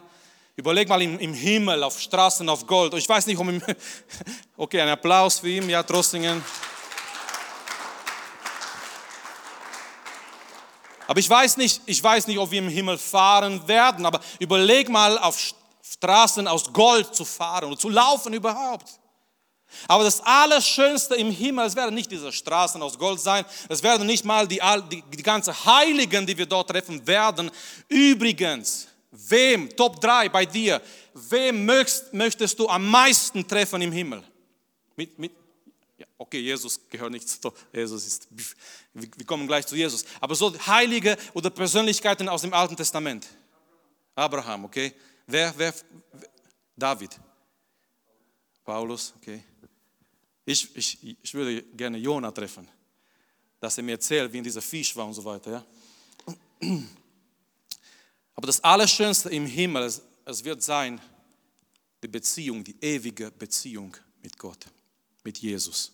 Überleg 0.60 0.90
mal 0.90 1.02
im, 1.02 1.18
im, 1.20 1.34
Himmel, 1.34 1.82
auf 1.84 1.98
Straßen, 1.98 2.50
auf 2.50 2.68
Gold. 2.68 2.94
Ich 2.96 3.08
weiß 3.08 3.28
nicht, 3.28 3.38
um 3.38 3.62
okay, 4.58 4.82
ein 4.82 4.90
Applaus 4.90 5.40
für 5.40 5.48
ihn, 5.48 5.70
ja, 5.70 5.82
Trossingen. 5.82 6.44
Aber 11.08 11.18
ich 11.18 11.30
weiß 11.30 11.56
nicht, 11.56 11.82
ich 11.86 12.04
weiß 12.04 12.28
nicht, 12.28 12.38
ob 12.38 12.52
wir 12.52 12.60
im 12.60 12.68
Himmel 12.68 12.98
fahren 12.98 13.66
werden, 13.70 14.06
aber 14.06 14.20
überleg 14.40 14.90
mal, 14.90 15.18
auf 15.20 15.40
Straßen 15.82 16.46
aus 16.46 16.74
Gold 16.74 17.16
zu 17.16 17.24
fahren 17.24 17.64
oder 17.70 17.78
zu 17.78 17.88
laufen 17.88 18.34
überhaupt. 18.34 19.00
Aber 19.88 20.04
das 20.04 20.20
Allerschönste 20.20 21.16
im 21.16 21.32
Himmel, 21.32 21.68
es 21.68 21.76
werden 21.78 21.96
nicht 21.96 22.12
diese 22.12 22.34
Straßen 22.34 22.84
aus 22.84 23.00
Gold 23.00 23.22
sein, 23.22 23.46
es 23.70 23.82
werden 23.82 24.06
nicht 24.06 24.26
mal 24.26 24.46
die, 24.46 24.60
die, 24.92 25.04
die 25.04 25.24
ganzen 25.24 25.54
Heiligen, 25.64 26.28
die 26.28 26.38
wir 26.38 26.48
dort 26.48 26.70
treffen 26.70 27.08
werden. 27.08 27.50
Übrigens, 27.88 28.89
wem, 29.12 29.70
Top 29.76 30.00
3 30.00 30.30
bei 30.30 30.46
dir, 30.46 30.82
wem 31.14 31.66
möchtest, 31.66 32.14
möchtest 32.14 32.60
du 32.60 32.68
am 32.68 32.88
meisten 32.88 33.48
treffen 33.48 33.82
im 33.82 33.92
Himmel? 33.92 34.24
Mit, 34.96 35.18
mit, 35.18 35.32
ja, 35.98 36.06
okay, 36.18 36.40
Jesus 36.40 36.80
gehört 36.90 37.12
nicht 37.12 37.28
zu, 37.28 37.52
Jesus 37.74 38.06
ist, 38.06 38.28
wir 38.94 39.26
kommen 39.26 39.48
gleich 39.48 39.66
zu 39.66 39.76
Jesus. 39.76 40.06
Aber 40.20 40.36
so 40.36 40.54
Heilige 40.68 41.18
oder 41.34 41.50
Persönlichkeiten 41.50 42.30
aus 42.30 42.42
dem 42.42 42.54
Alten 42.54 42.76
Testament. 42.76 43.28
Abraham, 44.16 44.66
okay. 44.66 44.94
Wer, 45.26 45.54
wer, 45.58 45.74
David. 46.76 47.20
Paulus, 48.64 49.14
okay. 49.18 49.44
Ich, 50.46 50.76
ich, 50.76 51.18
ich 51.22 51.34
würde 51.34 51.62
gerne 51.62 51.98
Jona 51.98 52.32
treffen, 52.32 52.68
dass 53.60 53.78
er 53.78 53.84
mir 53.84 53.92
erzählt, 53.92 54.32
wie 54.34 54.40
in 54.40 54.44
dieser 54.44 54.62
Fisch 54.62 54.96
war 54.96 55.06
und 55.06 55.14
so 55.14 55.24
weiter. 55.24 55.52
Ja? 56.62 56.70
Aber 58.40 58.48
das 58.48 58.64
Allerschönste 58.64 59.28
im 59.32 59.46
Himmel, 59.46 59.84
es, 60.24 60.46
wird 60.46 60.64
sein, 60.64 61.02
die 62.02 62.08
Beziehung, 62.08 62.64
die 62.64 62.78
ewige 62.80 63.32
Beziehung 63.32 63.98
mit 64.24 64.38
Gott, 64.38 64.66
mit 65.26 65.40
Jesus. 65.40 65.92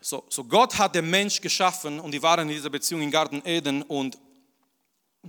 So, 0.00 0.24
so 0.30 0.42
Gott 0.42 0.78
hat 0.78 0.94
den 0.94 1.10
Mensch 1.10 1.38
geschaffen 1.38 2.00
und 2.00 2.12
die 2.12 2.22
waren 2.22 2.48
in 2.48 2.54
dieser 2.54 2.70
Beziehung 2.70 3.02
im 3.02 3.10
Garten 3.10 3.42
Eden 3.44 3.82
und 3.82 4.16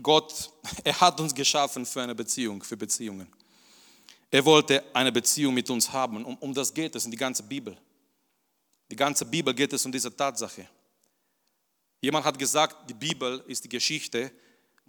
Gott, 0.01 0.49
er 0.85 1.01
hat 1.01 1.19
uns 1.19 1.35
geschaffen 1.35 1.85
für 1.85 2.03
eine 2.03 2.15
Beziehung, 2.15 2.63
für 2.63 2.77
Beziehungen. 2.77 3.27
Er 4.29 4.45
wollte 4.45 4.85
eine 4.95 5.11
Beziehung 5.11 5.53
mit 5.53 5.69
uns 5.69 5.91
haben. 5.91 6.23
Um, 6.23 6.37
um 6.37 6.53
das 6.53 6.73
geht 6.73 6.95
es 6.95 7.03
in 7.03 7.11
die 7.11 7.17
ganze 7.17 7.43
Bibel. 7.43 7.77
Die 8.89 8.95
ganze 8.95 9.25
Bibel 9.25 9.53
geht 9.53 9.73
es 9.73 9.85
um 9.85 9.91
diese 9.91 10.15
Tatsache. 10.15 10.65
Jemand 11.99 12.23
hat 12.25 12.39
gesagt, 12.39 12.89
die 12.89 12.93
Bibel 12.93 13.43
ist 13.47 13.65
die 13.65 13.69
Geschichte, 13.69 14.31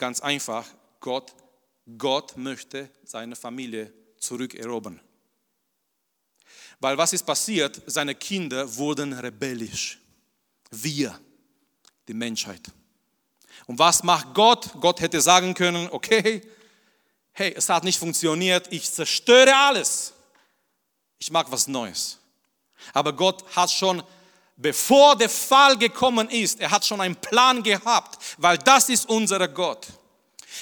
ganz 0.03 0.19
einfach, 0.19 0.67
Gott, 0.99 1.33
Gott 1.97 2.37
möchte 2.37 2.91
seine 3.05 3.37
Familie 3.37 3.95
zurückerobern. 4.19 5.01
Weil 6.81 6.99
was 6.99 7.13
ist 7.13 7.23
passiert? 7.25 7.81
Seine 7.87 8.17
Kinder 8.17 8.75
wurden 8.75 9.13
rebellisch. 9.13 10.01
Wir, 10.73 11.17
die 12.09 12.15
Menschheit. 12.15 12.63
Und 13.67 13.79
was 13.79 14.03
macht 14.03 14.35
Gott? 14.35 14.73
Gott 14.81 15.01
hätte 15.01 15.21
sagen 15.21 15.55
können, 15.55 15.89
okay, 15.93 16.43
hey, 17.31 17.55
es 17.57 17.69
hat 17.69 17.85
nicht 17.85 18.01
funktioniert, 18.01 18.73
ich 18.73 18.91
zerstöre 18.91 19.55
alles. 19.55 20.15
Ich 21.21 21.31
mag 21.31 21.49
was 21.53 21.69
Neues. 21.69 22.19
Aber 22.93 23.13
Gott 23.13 23.45
hat 23.55 23.71
schon, 23.71 24.03
bevor 24.57 25.17
der 25.17 25.29
Fall 25.29 25.77
gekommen 25.77 26.29
ist, 26.29 26.61
er 26.61 26.71
hat 26.71 26.85
schon 26.85 27.01
einen 27.01 27.17
Plan 27.17 27.63
gehabt, 27.63 28.19
weil 28.39 28.59
das 28.59 28.89
ist 28.89 29.09
unser 29.09 29.47
Gott. 29.49 29.87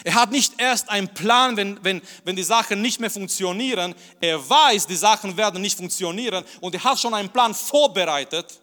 Er 0.04 0.14
hat 0.14 0.30
nicht 0.30 0.54
erst 0.58 0.88
einen 0.88 1.12
Plan, 1.12 1.56
wenn, 1.56 1.82
wenn, 1.84 2.00
wenn 2.24 2.36
die 2.36 2.42
Sachen 2.42 2.80
nicht 2.80 3.00
mehr 3.00 3.10
funktionieren. 3.10 3.94
Er 4.20 4.48
weiß, 4.48 4.86
die 4.86 4.96
Sachen 4.96 5.36
werden 5.36 5.60
nicht 5.60 5.76
funktionieren 5.76 6.44
und 6.60 6.74
er 6.74 6.84
hat 6.84 6.98
schon 7.00 7.12
einen 7.12 7.30
Plan 7.30 7.54
vorbereitet. 7.54 8.60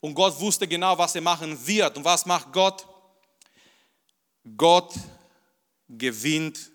Und 0.00 0.14
Gott 0.14 0.38
wusste 0.38 0.68
genau, 0.68 0.96
was 0.96 1.14
er 1.14 1.22
machen 1.22 1.66
wird. 1.66 1.96
Und 1.96 2.04
was 2.04 2.26
macht 2.26 2.52
Gott? 2.52 2.86
Gott 4.56 4.94
gewinnt 5.88 6.70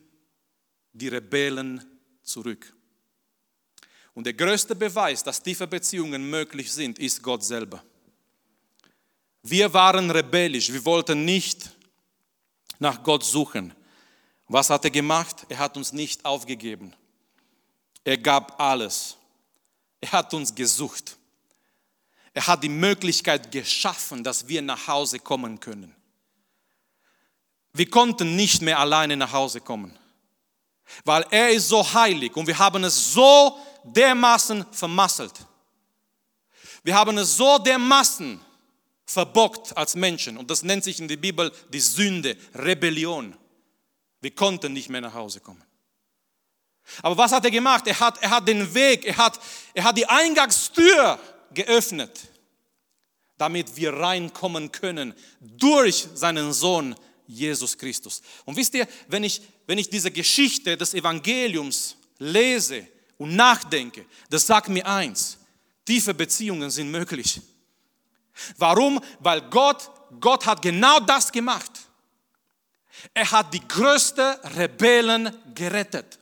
die 0.91 1.07
Rebellen 1.07 2.01
zurück. 2.23 2.73
Und 4.13 4.25
der 4.25 4.33
größte 4.33 4.75
Beweis, 4.75 5.23
dass 5.23 5.41
tiefe 5.41 5.67
Beziehungen 5.67 6.29
möglich 6.29 6.71
sind, 6.71 6.99
ist 6.99 7.21
Gott 7.23 7.43
selber. 7.43 7.83
Wir 9.43 9.73
waren 9.73 10.11
rebellisch, 10.11 10.71
wir 10.71 10.83
wollten 10.85 11.25
nicht 11.25 11.71
nach 12.79 13.01
Gott 13.03 13.23
suchen. 13.23 13.73
Was 14.47 14.69
hat 14.69 14.83
er 14.83 14.91
gemacht? 14.91 15.45
Er 15.49 15.59
hat 15.59 15.77
uns 15.77 15.93
nicht 15.93 16.25
aufgegeben. 16.25 16.93
Er 18.03 18.17
gab 18.17 18.59
alles. 18.59 19.15
Er 20.01 20.11
hat 20.11 20.33
uns 20.33 20.53
gesucht. 20.53 21.17
Er 22.33 22.45
hat 22.47 22.63
die 22.63 22.69
Möglichkeit 22.69 23.51
geschaffen, 23.51 24.23
dass 24.23 24.47
wir 24.47 24.61
nach 24.61 24.87
Hause 24.87 25.19
kommen 25.19 25.59
können. 25.59 25.95
Wir 27.73 27.89
konnten 27.89 28.35
nicht 28.35 28.61
mehr 28.61 28.79
alleine 28.79 29.15
nach 29.15 29.31
Hause 29.31 29.61
kommen 29.61 29.97
weil 31.03 31.25
er 31.31 31.49
ist 31.49 31.69
so 31.69 31.93
heilig 31.93 32.35
und 32.35 32.47
wir 32.47 32.57
haben 32.57 32.83
es 32.83 33.13
so 33.13 33.57
dermaßen 33.83 34.65
vermasselt. 34.71 35.33
Wir 36.83 36.95
haben 36.95 37.17
es 37.17 37.35
so 37.35 37.57
dermaßen 37.57 38.39
verbockt 39.05 39.75
als 39.77 39.95
Menschen 39.95 40.37
und 40.37 40.49
das 40.49 40.63
nennt 40.63 40.83
sich 40.83 40.99
in 40.99 41.07
der 41.07 41.17
Bibel 41.17 41.51
die 41.69 41.79
Sünde, 41.79 42.37
Rebellion. 42.55 43.35
Wir 44.21 44.31
konnten 44.31 44.73
nicht 44.73 44.89
mehr 44.89 45.01
nach 45.01 45.13
Hause 45.13 45.39
kommen. 45.39 45.63
Aber 47.01 47.17
was 47.17 47.31
hat 47.31 47.45
er 47.45 47.51
gemacht? 47.51 47.87
Er 47.87 47.99
hat, 47.99 48.21
er 48.21 48.29
hat 48.29 48.47
den 48.47 48.73
Weg, 48.73 49.05
er 49.05 49.17
hat, 49.17 49.39
er 49.73 49.83
hat 49.83 49.97
die 49.97 50.07
Eingangstür 50.07 51.19
geöffnet, 51.53 52.19
damit 53.37 53.75
wir 53.75 53.93
reinkommen 53.93 54.71
können 54.71 55.13
durch 55.39 56.07
seinen 56.13 56.53
Sohn 56.53 56.95
Jesus 57.27 57.77
Christus. 57.77 58.21
Und 58.45 58.55
wisst 58.55 58.73
ihr, 58.73 58.87
wenn 59.07 59.23
ich, 59.23 59.41
wenn 59.67 59.77
ich 59.77 59.89
diese 59.89 60.11
Geschichte 60.11 60.77
des 60.77 60.93
Evangeliums 60.93 61.95
lese 62.19 62.87
und 63.21 63.35
nachdenke, 63.35 64.07
das 64.31 64.47
sagt 64.47 64.67
mir 64.67 64.83
eins, 64.83 65.37
tiefe 65.85 66.11
Beziehungen 66.11 66.71
sind 66.71 66.89
möglich. 66.89 67.39
Warum? 68.57 68.99
Weil 69.19 69.41
Gott, 69.41 69.91
Gott 70.19 70.43
hat 70.47 70.59
genau 70.59 70.99
das 71.01 71.31
gemacht. 71.31 71.71
Er 73.13 73.29
hat 73.29 73.53
die 73.53 73.67
größte 73.67 74.39
Rebellen 74.55 75.31
gerettet. 75.53 76.17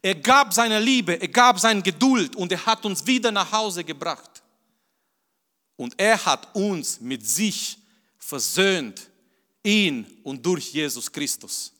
Er 0.00 0.14
gab 0.14 0.54
seine 0.54 0.80
Liebe, 0.80 1.20
er 1.20 1.28
gab 1.28 1.60
seine 1.60 1.82
Geduld 1.82 2.34
und 2.34 2.50
er 2.50 2.64
hat 2.64 2.86
uns 2.86 3.06
wieder 3.06 3.30
nach 3.30 3.52
Hause 3.52 3.84
gebracht. 3.84 4.42
Und 5.76 5.92
er 5.98 6.24
hat 6.24 6.54
uns 6.56 6.98
mit 6.98 7.26
sich 7.28 7.76
versöhnt 8.16 9.10
ihn 9.62 10.06
und 10.22 10.44
durch 10.46 10.72
Jesus 10.72 11.12
Christus. 11.12 11.74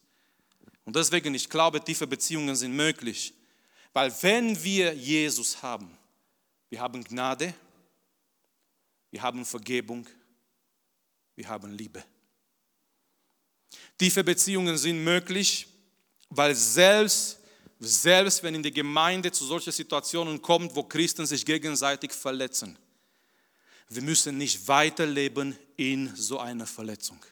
Und 0.85 0.95
deswegen, 0.95 1.35
ich 1.35 1.49
glaube, 1.49 1.83
tiefe 1.83 2.07
Beziehungen 2.07 2.55
sind 2.55 2.77
möglich, 2.77 3.34
weil 3.95 4.13
wenn 4.23 4.63
wir 4.63 4.93
Jesus 4.93 5.63
haben, 5.63 5.97
wir 6.69 6.81
haben 6.81 7.03
Gnade, 7.05 7.55
wir 9.11 9.23
haben 9.23 9.45
Vergebung, 9.45 10.07
wir 11.37 11.49
haben 11.49 11.73
Liebe. 11.73 12.05
Tiefe 13.97 14.25
Beziehungen 14.25 14.77
sind 14.77 15.03
möglich, 15.03 15.69
weil 16.29 16.55
selbst, 16.57 17.39
selbst 17.79 18.43
wenn 18.43 18.57
in 18.57 18.63
der 18.65 18.73
Gemeinde 18.73 19.31
zu 19.31 19.45
solchen 19.45 19.73
Situationen 19.73 20.43
kommt, 20.43 20.75
wo 20.75 20.83
Christen 20.83 21.25
sich 21.25 21.47
gegenseitig 21.47 22.13
verletzen, 22.13 22.77
wir 23.89 24.03
müssen 24.03 24.37
nicht 24.37 24.67
weiterleben 24.67 25.57
in 25.77 26.15
so 26.17 26.41
einer 26.41 26.67
Verletzung. 26.67 27.25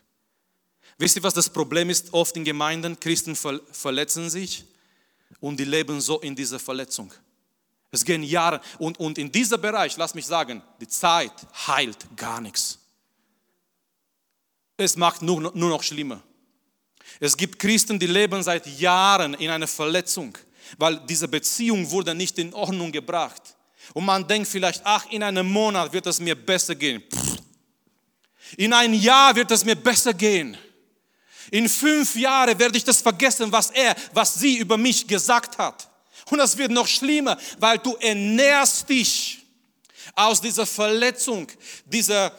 Wisst 0.99 1.17
ihr, 1.17 1.23
was 1.25 1.35
das 1.35 1.51
Problem 1.51 1.91
ist 1.91 2.13
oft 2.13 2.37
in 2.37 2.45
Gemeinden? 2.45 3.01
Christen 3.01 3.35
verletzen 3.35 4.31
sich 4.31 4.65
und 5.41 5.59
die 5.59 5.65
leben 5.65 6.01
so 6.01 6.21
in 6.21 6.35
dieser 6.35 6.59
Verletzung. 6.59 7.13
Es 7.91 8.05
gehen 8.05 8.23
Jahre 8.23 8.61
und, 8.79 8.99
und 8.99 9.19
in 9.19 9.31
diesem 9.31 9.61
Bereich, 9.61 9.97
lass 9.97 10.15
mich 10.15 10.27
sagen, 10.27 10.63
die 10.81 10.89
Zeit 10.89 11.33
heilt 11.67 11.99
gar 12.17 12.41
nichts. 12.41 12.79
Es 14.77 14.97
macht 14.97 15.23
nur, 15.23 15.41
nur 15.41 15.69
noch 15.69 15.83
schlimmer. 15.83 16.23
Es 17.21 17.37
gibt 17.37 17.59
Christen, 17.59 17.99
die 17.99 18.07
leben 18.07 18.43
seit 18.43 18.67
Jahren 18.67 19.35
in 19.35 19.51
einer 19.51 19.67
Verletzung, 19.67 20.37
weil 20.79 21.01
diese 21.07 21.29
Beziehung 21.29 21.91
wurde 21.91 22.15
nicht 22.15 22.39
in 22.39 22.55
Ordnung 22.55 22.91
gebracht. 22.91 23.57
Und 23.95 24.05
man 24.05 24.27
denkt 24.27 24.49
vielleicht, 24.49 24.81
ach, 24.85 25.07
in 25.11 25.23
einem 25.23 25.47
Monat 25.51 25.93
wird 25.93 26.07
es 26.07 26.19
mir 26.19 26.35
besser 26.35 26.75
gehen. 26.75 27.03
In 28.57 28.73
einem 28.73 28.95
Jahr 28.95 29.35
wird 29.35 29.51
es 29.51 29.65
mir 29.65 29.77
besser 29.77 30.15
gehen. 30.15 30.57
In 31.51 31.69
fünf 31.69 32.15
Jahren 32.15 32.59
werde 32.59 32.77
ich 32.77 32.85
das 32.85 33.03
vergessen, 33.03 33.51
was 33.51 33.71
er, 33.71 33.97
was 34.13 34.35
sie 34.35 34.59
über 34.59 34.77
mich 34.77 35.07
gesagt 35.07 35.59
hat. 35.59 35.89
Und 36.31 36.39
das 36.39 36.57
wird 36.57 36.71
noch 36.71 36.87
schlimmer, 36.87 37.37
weil 37.59 37.79
du 37.79 37.95
ernährst 37.97 38.89
dich 38.89 39.45
aus 40.15 40.41
dieser 40.41 40.67
Verletzung, 40.67 41.49
dieser, 41.85 42.33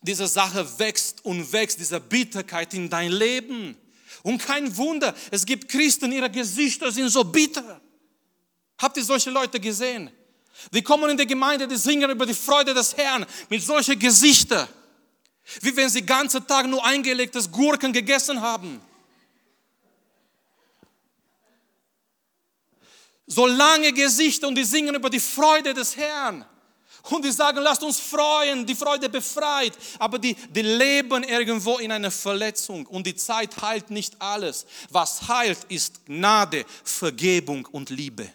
diese 0.00 0.26
Sache 0.26 0.66
wächst 0.78 1.24
und 1.24 1.52
wächst, 1.52 1.78
dieser 1.78 2.00
Bitterkeit 2.00 2.74
in 2.74 2.88
dein 2.88 3.12
Leben. 3.12 3.76
Und 4.22 4.38
kein 4.38 4.74
Wunder, 4.76 5.14
es 5.30 5.44
gibt 5.44 5.68
Christen, 5.68 6.12
ihre 6.12 6.30
Gesichter 6.30 6.90
sind 6.90 7.08
so 7.10 7.24
bitter. 7.24 7.80
Habt 8.78 8.96
ihr 8.96 9.04
solche 9.04 9.30
Leute 9.30 9.60
gesehen? 9.60 10.10
Die 10.72 10.82
kommen 10.82 11.10
in 11.10 11.16
die 11.16 11.26
Gemeinde, 11.26 11.66
die 11.66 11.76
singen 11.76 12.10
über 12.10 12.26
die 12.26 12.34
Freude 12.34 12.74
des 12.74 12.96
Herrn 12.96 13.26
mit 13.48 13.62
solchen 13.62 13.98
Gesichtern. 13.98 14.68
Wie 15.60 15.76
wenn 15.76 15.88
sie 15.88 16.04
ganze 16.04 16.46
Tag 16.46 16.66
nur 16.66 16.84
eingelegtes 16.84 17.50
Gurken 17.50 17.92
gegessen 17.92 18.40
haben. 18.40 18.80
So 23.26 23.46
lange 23.46 23.92
Gesichter 23.92 24.48
und 24.48 24.54
die 24.54 24.64
singen 24.64 24.94
über 24.94 25.08
die 25.08 25.20
Freude 25.20 25.74
des 25.74 25.96
Herrn. 25.96 26.44
Und 27.10 27.24
die 27.24 27.32
sagen, 27.32 27.58
lasst 27.58 27.82
uns 27.82 27.98
freuen, 27.98 28.64
die 28.64 28.74
Freude 28.74 29.08
befreit. 29.08 29.72
Aber 29.98 30.18
die, 30.18 30.34
die 30.34 30.62
leben 30.62 31.24
irgendwo 31.24 31.78
in 31.78 31.90
einer 31.90 32.10
Verletzung 32.10 32.86
und 32.86 33.06
die 33.06 33.16
Zeit 33.16 33.60
heilt 33.60 33.90
nicht 33.90 34.20
alles. 34.20 34.66
Was 34.90 35.26
heilt, 35.28 35.58
ist 35.68 36.06
Gnade, 36.06 36.64
Vergebung 36.84 37.66
und 37.66 37.90
Liebe. 37.90 38.30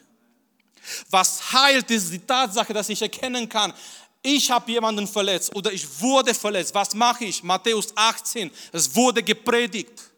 Was 1.10 1.54
heilt, 1.54 1.90
ist 1.92 2.12
die 2.12 2.20
Tatsache, 2.20 2.74
dass 2.74 2.90
ich 2.90 3.02
erkennen 3.02 3.48
kann, 3.48 3.74
ich 4.22 4.52
habe 4.52 4.72
jemanden 4.72 5.08
verletzt 5.08 5.56
oder 5.56 5.72
ich 5.72 5.88
wurde 6.02 6.34
verletzt. 6.34 6.74
Was 6.74 6.94
mache 6.94 7.26
ich? 7.26 7.44
Matthäus 7.44 7.90
18, 7.96 8.52
es 8.72 8.94
wurde 8.96 9.24
gepredigt. 9.24 10.12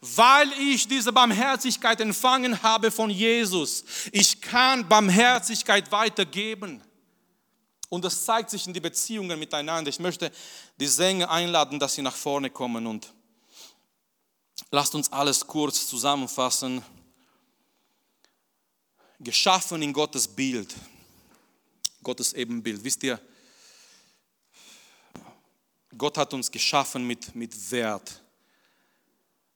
Weil 0.00 0.50
ich 0.54 0.88
diese 0.88 1.12
Barmherzigkeit 1.12 2.00
empfangen 2.00 2.62
habe 2.62 2.90
von 2.90 3.10
Jesus. 3.10 3.84
Ich 4.12 4.40
kann 4.40 4.88
Barmherzigkeit 4.88 5.90
weitergeben. 5.92 6.82
Und 7.90 8.04
das 8.04 8.24
zeigt 8.24 8.50
sich 8.50 8.66
in 8.66 8.72
die 8.72 8.80
Beziehungen 8.80 9.38
miteinander. 9.38 9.88
Ich 9.88 10.00
möchte 10.00 10.32
die 10.80 10.86
Sänger 10.86 11.30
einladen, 11.30 11.78
dass 11.78 11.94
sie 11.94 12.02
nach 12.02 12.16
vorne 12.16 12.50
kommen 12.50 12.86
und 12.86 13.12
lasst 14.70 14.94
uns 14.94 15.12
alles 15.12 15.46
kurz 15.46 15.86
zusammenfassen. 15.86 16.82
Geschaffen 19.20 19.80
in 19.82 19.92
Gottes 19.92 20.26
Bild, 20.26 20.74
Gottes 22.02 22.32
Ebenbild. 22.32 22.82
Wisst 22.82 23.02
ihr, 23.04 23.20
Gott 25.96 26.18
hat 26.18 26.34
uns 26.34 26.50
geschaffen 26.50 27.06
mit, 27.06 27.34
mit 27.34 27.70
Wert 27.70 28.22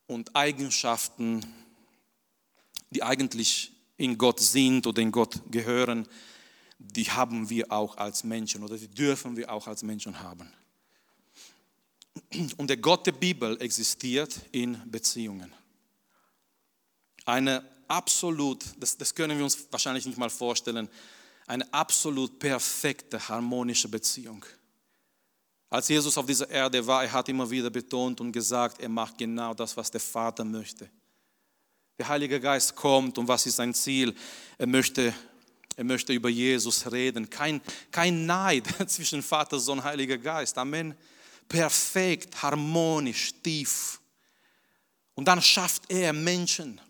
und 0.07 0.35
Eigenschaften, 0.35 1.45
die 2.89 3.03
eigentlich 3.03 3.71
in 3.97 4.17
Gott 4.17 4.39
sind 4.39 4.87
oder 4.87 5.01
in 5.01 5.11
Gott 5.11 5.39
gehören 5.51 6.07
die 6.79 7.11
haben 7.11 7.49
wir 7.49 7.71
auch 7.71 7.97
als 7.97 8.23
Menschen 8.23 8.63
oder 8.63 8.77
die 8.77 8.87
dürfen 8.87 9.35
wir 9.35 9.51
auch 9.51 9.67
als 9.67 9.83
Menschen 9.83 10.19
haben. 10.21 10.51
Und 12.57 12.69
der 12.69 12.77
Gott 12.77 13.05
der 13.05 13.11
Bibel 13.11 13.61
existiert 13.61 14.39
in 14.51 14.81
Beziehungen. 14.89 15.53
Eine 17.25 17.63
absolut, 17.87 18.63
das, 18.79 18.97
das 18.97 19.13
können 19.13 19.37
wir 19.37 19.43
uns 19.43 19.67
wahrscheinlich 19.71 20.05
nicht 20.05 20.17
mal 20.17 20.29
vorstellen, 20.29 20.89
eine 21.47 21.71
absolut 21.73 22.39
perfekte, 22.39 23.27
harmonische 23.27 23.89
Beziehung. 23.89 24.45
Als 25.69 25.87
Jesus 25.87 26.17
auf 26.17 26.25
dieser 26.25 26.49
Erde 26.49 26.85
war, 26.85 27.03
er 27.03 27.11
hat 27.11 27.29
immer 27.29 27.49
wieder 27.49 27.69
betont 27.69 28.19
und 28.21 28.31
gesagt, 28.31 28.81
er 28.81 28.89
macht 28.89 29.17
genau 29.17 29.53
das, 29.53 29.77
was 29.77 29.91
der 29.91 30.01
Vater 30.01 30.43
möchte. 30.43 30.89
Der 31.97 32.07
Heilige 32.07 32.39
Geist 32.39 32.75
kommt 32.75 33.17
und 33.17 33.27
was 33.27 33.45
ist 33.45 33.57
sein 33.57 33.73
Ziel? 33.73 34.15
Er 34.57 34.67
möchte 34.67 35.13
er 35.79 35.85
möchte 35.85 36.11
über 36.11 36.27
Jesus 36.27 36.91
reden. 36.91 37.29
Kein, 37.29 37.61
kein 37.89 38.25
Neid 38.25 38.67
zwischen 38.87 39.23
Vater, 39.23 39.57
Sohn, 39.57 39.81
Heiliger 39.81 40.17
Geist. 40.17 40.57
Amen. 40.57 40.93
Perfekt, 41.47 42.43
harmonisch, 42.43 43.31
tief. 43.41 44.01
Und 45.15 45.25
dann 45.29 45.41
schafft 45.41 45.83
er 45.87 46.11
Menschen. 46.11 46.81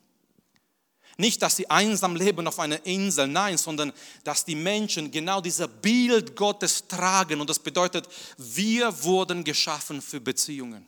Nicht, 1.20 1.42
dass 1.42 1.58
sie 1.58 1.70
einsam 1.70 2.16
leben 2.16 2.48
auf 2.48 2.60
einer 2.60 2.86
Insel, 2.86 3.28
nein, 3.28 3.58
sondern 3.58 3.92
dass 4.24 4.46
die 4.46 4.56
Menschen 4.56 5.12
genau 5.12 5.42
dieser 5.42 5.68
Bild 5.68 6.34
Gottes 6.34 6.88
tragen. 6.88 7.42
Und 7.42 7.50
das 7.50 7.60
bedeutet, 7.60 8.08
wir 8.38 9.04
wurden 9.04 9.44
geschaffen 9.44 10.02
für 10.02 10.22
Beziehungen. 10.22 10.88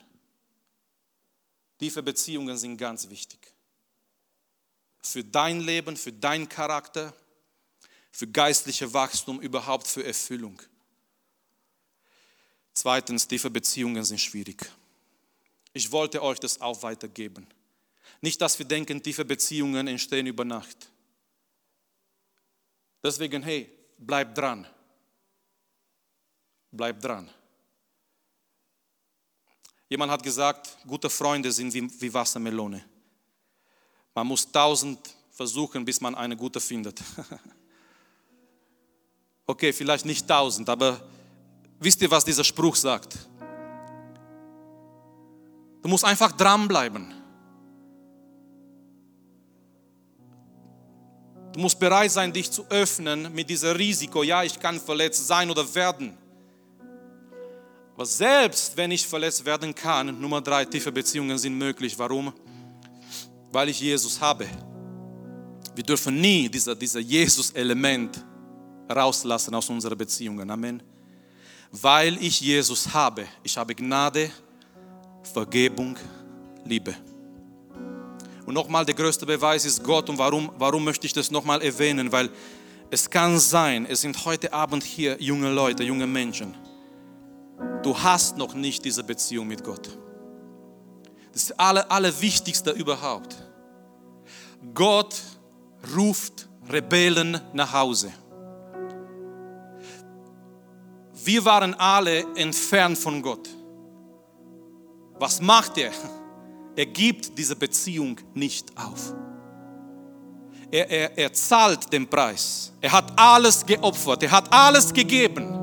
Tiefe 1.78 2.02
Beziehungen 2.02 2.58
sind 2.58 2.78
ganz 2.78 3.10
wichtig. 3.10 3.40
Für 5.02 5.22
dein 5.22 5.60
Leben, 5.60 5.98
für 5.98 6.14
deinen 6.14 6.48
Charakter, 6.48 7.14
für 8.10 8.28
geistliche 8.28 8.94
Wachstum, 8.94 9.42
überhaupt 9.42 9.86
für 9.86 10.06
Erfüllung. 10.06 10.62
Zweitens, 12.74 13.28
tiefe 13.28 13.50
Beziehungen 13.50 14.06
sind 14.06 14.22
schwierig. 14.22 14.72
Ich 15.74 15.92
wollte 15.92 16.24
euch 16.24 16.40
das 16.40 16.62
auch 16.62 16.82
weitergeben. 16.84 17.46
Nicht, 18.22 18.40
dass 18.40 18.58
wir 18.58 18.66
denken, 18.66 19.02
tiefe 19.02 19.26
Beziehungen 19.26 19.88
entstehen 19.88 20.28
über 20.28 20.46
Nacht. 20.46 20.90
Deswegen, 23.04 23.42
hey, 23.42 23.70
bleib 23.98 24.36
dran. 24.36 24.68
Bleib 26.72 27.02
dran. 27.02 27.30
Jemand 29.90 30.12
hat 30.12 30.24
gesagt, 30.24 30.78
gute 30.88 31.10
Freunde 31.10 31.52
sind 31.52 31.74
wie, 31.74 32.02
wie 32.02 32.14
Wassermelone. 32.14 32.86
Man 34.14 34.28
muss 34.28 34.50
tausend 34.50 35.16
versuchen, 35.32 35.84
bis 35.84 36.00
man 36.00 36.16
eine 36.16 36.38
gute 36.38 36.60
findet. 36.60 37.02
Okay, 39.52 39.74
vielleicht 39.74 40.06
nicht 40.06 40.26
tausend, 40.26 40.70
aber 40.70 41.02
wisst 41.78 42.02
ihr, 42.02 42.10
was 42.10 42.24
dieser 42.24 42.44
Spruch 42.44 42.74
sagt? 42.74 43.18
Du 45.82 45.90
musst 45.90 46.06
einfach 46.06 46.32
dranbleiben. 46.32 47.21
Du 51.54 51.60
musst 51.60 51.80
bereit 51.80 52.12
sein, 52.12 52.32
dich 52.32 52.50
zu 52.50 52.66
öffnen 52.70 53.34
mit 53.34 53.50
diesem 53.50 53.76
Risiko. 53.76 54.24
Ja, 54.24 54.44
ich 54.44 54.58
kann 54.60 54.80
verletzt 54.80 55.28
sein 55.28 55.50
oder 55.50 55.76
werden. 55.76 56.18
Aber 57.94 58.06
selbst 58.06 58.76
wenn 58.78 58.92
ich 58.92 59.06
verletzt 59.06 59.46
werden 59.46 59.76
kann, 59.76 60.20
Nummer 60.20 60.42
drei, 60.42 60.66
tiefe 60.66 60.92
Beziehungen 60.92 61.38
sind 61.38 61.58
möglich. 61.58 61.98
Warum? 62.00 62.34
Weil 63.52 63.70
ich 63.70 63.82
Jesus 63.82 64.20
habe. 64.20 64.48
Wir 65.76 65.84
dürfen 65.84 66.20
nie 66.20 66.50
dieser, 66.50 66.74
dieser 66.74 67.00
Jesus-Element 67.00 68.24
rauslassen 68.90 69.54
aus 69.54 69.70
unseren 69.70 69.98
Beziehungen. 69.98 70.50
Amen. 70.50 70.82
Weil 71.72 72.18
ich 72.24 72.42
Jesus 72.42 72.94
habe. 72.94 73.26
Ich 73.44 73.58
habe 73.58 73.76
Gnade, 73.76 74.32
Vergebung, 75.34 75.98
Liebe. 76.66 76.96
Und 78.46 78.54
nochmal, 78.54 78.86
der 78.86 78.96
größte 78.96 79.26
Beweis 79.26 79.66
ist 79.66 79.84
Gott. 79.84 80.10
Und 80.10 80.18
warum, 80.18 80.52
warum 80.58 80.84
möchte 80.84 81.06
ich 81.06 81.14
das 81.14 81.32
nochmal 81.32 81.62
erwähnen? 81.62 82.12
Weil 82.12 82.30
es 82.90 83.10
kann 83.10 83.40
sein, 83.40 83.86
es 83.86 84.02
sind 84.02 84.26
heute 84.26 84.52
Abend 84.52 84.84
hier 84.84 85.16
junge 85.22 85.52
Leute, 85.52 85.84
junge 85.84 86.08
Menschen. 86.08 86.56
Du 87.84 87.98
hast 87.98 88.38
noch 88.38 88.54
nicht 88.54 88.84
diese 88.84 89.04
Beziehung 89.04 89.48
mit 89.48 89.64
Gott. 89.64 89.88
Das 91.32 91.44
ist 91.44 91.50
das 91.52 91.60
Aller, 91.60 91.90
Allerwichtigste 91.90 92.72
überhaupt. 92.72 93.36
Gott 94.74 95.16
ruft 95.96 96.50
Rebellen 96.70 97.40
nach 97.54 97.74
Hause. 97.74 98.12
Wir 101.24 101.46
waren 101.46 101.74
alle 101.76 102.26
entfernt 102.36 102.98
von 102.98 103.22
Gott. 103.22 103.48
Was 105.20 105.40
macht 105.40 105.78
er? 105.78 105.92
Er 106.76 106.86
gibt 106.86 107.38
diese 107.38 107.56
Beziehung 107.56 108.18
nicht 108.34 108.70
auf. 108.78 109.14
Er, 110.72 110.90
er, 110.90 111.18
er 111.18 111.34
zahlt 111.34 111.92
den 111.92 112.08
Preis. 112.08 112.72
Er 112.80 112.92
hat 112.94 113.12
alles 113.20 113.66
geopfert. 113.66 114.24
Er 114.24 114.32
hat 114.32 114.52
alles 114.54 114.94
gegeben. 114.94 115.60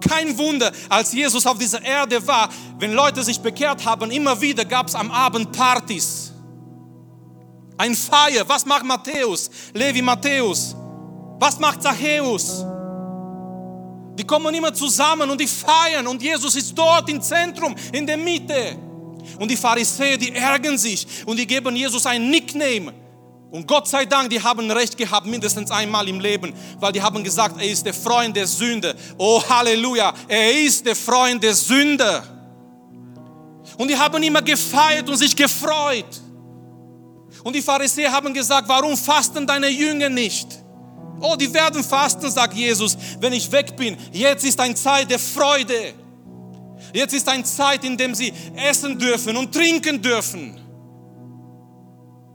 Kein 0.00 0.36
Wunder, 0.38 0.72
als 0.88 1.12
Jesus 1.12 1.46
auf 1.46 1.58
dieser 1.58 1.82
Erde 1.82 2.26
war, 2.26 2.48
wenn 2.78 2.92
Leute 2.92 3.22
sich 3.22 3.38
bekehrt 3.40 3.84
haben, 3.84 4.10
immer 4.10 4.40
wieder 4.40 4.64
gab 4.64 4.88
es 4.88 4.94
am 4.94 5.10
Abend 5.10 5.52
Partys. 5.52 6.32
Ein 7.76 7.94
Feier. 7.94 8.48
Was 8.48 8.64
macht 8.64 8.84
Matthäus? 8.84 9.50
Levi 9.74 10.00
Matthäus. 10.00 10.74
Was 11.38 11.58
macht 11.58 11.82
Zachäus? 11.82 12.64
Die 14.18 14.24
kommen 14.24 14.54
immer 14.54 14.72
zusammen 14.72 15.28
und 15.28 15.38
die 15.38 15.46
feiern 15.46 16.06
und 16.06 16.22
Jesus 16.22 16.56
ist 16.56 16.76
dort 16.76 17.08
im 17.10 17.20
Zentrum, 17.20 17.74
in 17.92 18.06
der 18.06 18.16
Mitte. 18.16 18.78
Und 19.38 19.50
die 19.50 19.56
Pharisäer, 19.56 20.16
die 20.16 20.32
ärgern 20.32 20.78
sich 20.78 21.06
und 21.26 21.38
die 21.38 21.46
geben 21.46 21.76
Jesus 21.76 22.06
ein 22.06 22.30
Nickname. 22.30 22.92
Und 23.50 23.66
Gott 23.66 23.88
sei 23.88 24.04
Dank, 24.04 24.30
die 24.30 24.42
haben 24.42 24.70
recht 24.70 24.96
gehabt, 24.96 25.26
mindestens 25.26 25.70
einmal 25.70 26.08
im 26.08 26.20
Leben, 26.20 26.52
weil 26.80 26.92
die 26.92 27.00
haben 27.00 27.22
gesagt, 27.22 27.60
er 27.60 27.68
ist 27.68 27.86
der 27.86 27.94
Freund 27.94 28.36
der 28.36 28.46
Sünde. 28.46 28.94
Oh 29.18 29.42
Halleluja, 29.48 30.12
er 30.28 30.60
ist 30.62 30.84
der 30.84 30.96
Freund 30.96 31.42
der 31.42 31.54
Sünde. 31.54 32.22
Und 33.78 33.88
die 33.88 33.96
haben 33.96 34.22
immer 34.22 34.42
gefeiert 34.42 35.08
und 35.08 35.16
sich 35.16 35.34
gefreut. 35.36 36.20
Und 37.44 37.54
die 37.54 37.62
Pharisäer 37.62 38.10
haben 38.10 38.34
gesagt, 38.34 38.68
warum 38.68 38.96
fasten 38.96 39.46
deine 39.46 39.68
Jünger 39.68 40.08
nicht? 40.08 40.48
Oh, 41.20 41.36
die 41.36 41.52
werden 41.52 41.82
fasten, 41.82 42.30
sagt 42.30 42.54
Jesus, 42.54 42.96
wenn 43.20 43.32
ich 43.32 43.50
weg 43.50 43.76
bin. 43.76 43.96
Jetzt 44.12 44.44
ist 44.44 44.58
eine 44.60 44.74
Zeit 44.74 45.10
der 45.10 45.18
Freude. 45.18 45.94
Jetzt 46.96 47.12
ist 47.12 47.28
eine 47.28 47.44
Zeit, 47.44 47.84
in 47.84 47.94
der 47.94 48.14
sie 48.14 48.32
essen 48.54 48.98
dürfen 48.98 49.36
und 49.36 49.52
trinken 49.52 50.00
dürfen. 50.00 50.58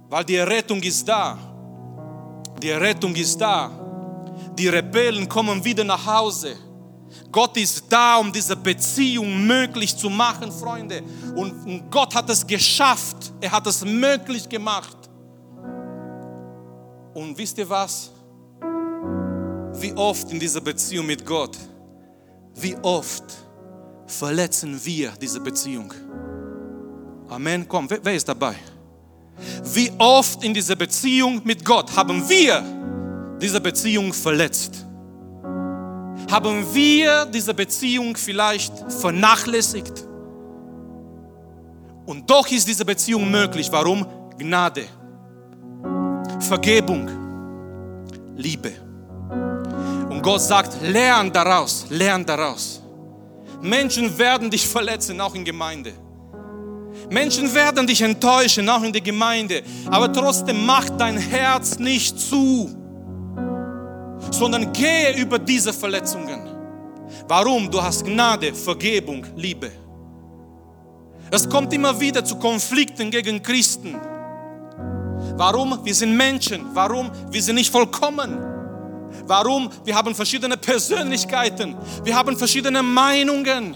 Weil 0.08 0.24
die 0.24 0.38
Rettung 0.38 0.80
ist 0.84 1.08
da. 1.08 1.36
Die 2.62 2.70
Rettung 2.70 3.16
ist 3.16 3.42
da. 3.42 3.72
Die 4.56 4.68
Rebellen 4.68 5.28
kommen 5.28 5.64
wieder 5.66 5.84
nach 5.84 6.06
Hause. 6.06 6.56
Gott 7.32 7.58
ist 7.58 7.86
da, 7.90 8.18
um 8.18 8.32
diese 8.32 8.56
Beziehung 8.56 9.48
möglich 9.48 9.98
zu 9.98 10.12
machen, 10.12 10.52
Freunde. 10.52 11.02
Und 11.36 11.90
Gott 11.90 12.14
hat 12.14 12.30
es 12.30 12.46
geschafft. 12.46 13.34
Er 13.42 13.52
hat 13.54 13.66
es 13.66 13.84
möglich 13.84 14.48
gemacht. 14.48 14.98
Und 17.16 17.36
wisst 17.36 17.58
ihr 17.58 17.68
was? 17.68 18.12
Wie 19.74 19.94
oft 19.94 20.32
in 20.32 20.40
dieser 20.40 20.62
Beziehung 20.62 21.08
mit 21.08 21.26
Gott, 21.26 21.58
wie 22.54 22.76
oft 22.84 23.24
verletzen 24.12 24.80
wir 24.84 25.14
diese 25.22 25.40
Beziehung? 25.40 25.94
Amen. 27.30 27.68
Komm, 27.68 27.90
wer, 27.90 28.00
wer 28.04 28.14
ist 28.14 28.28
dabei? 28.28 28.56
Wie 29.74 29.92
oft 29.98 30.44
in 30.44 30.54
dieser 30.54 30.76
Beziehung 30.76 31.42
mit 31.44 31.64
Gott 31.64 31.96
haben 31.96 32.28
wir 32.30 32.64
diese 33.42 33.62
Beziehung 33.62 34.14
verletzt? 34.14 34.86
Haben 36.30 36.66
wir 36.74 37.26
diese 37.26 37.54
Beziehung 37.54 38.16
vielleicht 38.16 38.74
vernachlässigt? 38.92 40.06
Und 42.06 42.30
doch 42.30 42.48
ist 42.50 42.68
diese 42.68 42.86
Beziehung 42.86 43.30
möglich. 43.30 43.72
Warum? 43.72 44.06
Gnade, 44.38 44.86
Vergebung, 46.40 47.10
Liebe. 48.36 48.72
Und 50.10 50.22
Gott 50.22 50.42
sagt, 50.42 50.82
lern 50.82 51.32
daraus, 51.32 51.86
lern 51.90 52.26
daraus. 52.26 52.81
Menschen 53.62 54.18
werden 54.18 54.50
dich 54.50 54.68
verletzen, 54.68 55.20
auch 55.22 55.36
in 55.36 55.46
Gemeinde. 55.46 55.94
Menschen 57.10 57.54
werden 57.54 57.86
dich 57.88 58.02
enttäuschen, 58.02 58.68
auch 58.70 58.84
in 58.84 58.92
der 58.92 59.02
Gemeinde. 59.02 59.64
Aber 59.90 60.12
trotzdem 60.12 60.66
mach 60.66 60.90
dein 60.90 61.18
Herz 61.18 61.78
nicht 61.78 62.20
zu, 62.20 62.70
sondern 64.32 64.72
gehe 64.74 65.16
über 65.18 65.38
diese 65.40 65.74
Verletzungen. 65.74 66.48
Warum? 67.28 67.70
Du 67.70 67.82
hast 67.82 68.06
Gnade, 68.06 68.54
Vergebung, 68.54 69.26
Liebe. 69.36 69.72
Es 71.30 71.48
kommt 71.48 71.72
immer 71.74 71.98
wieder 72.00 72.26
zu 72.26 72.36
Konflikten 72.38 73.10
gegen 73.10 73.42
Christen. 73.42 73.96
Warum? 75.36 75.80
Wir 75.84 75.96
sind 75.96 76.16
Menschen. 76.16 76.66
Warum? 76.74 77.10
Wir 77.30 77.42
sind 77.42 77.56
nicht 77.56 77.72
vollkommen. 77.72 78.51
Warum? 79.26 79.70
Wir 79.84 79.96
haben 79.96 80.14
verschiedene 80.16 80.58
Persönlichkeiten. 80.58 81.76
Wir 82.04 82.16
haben 82.16 82.38
verschiedene 82.38 82.82
Meinungen. 82.84 83.76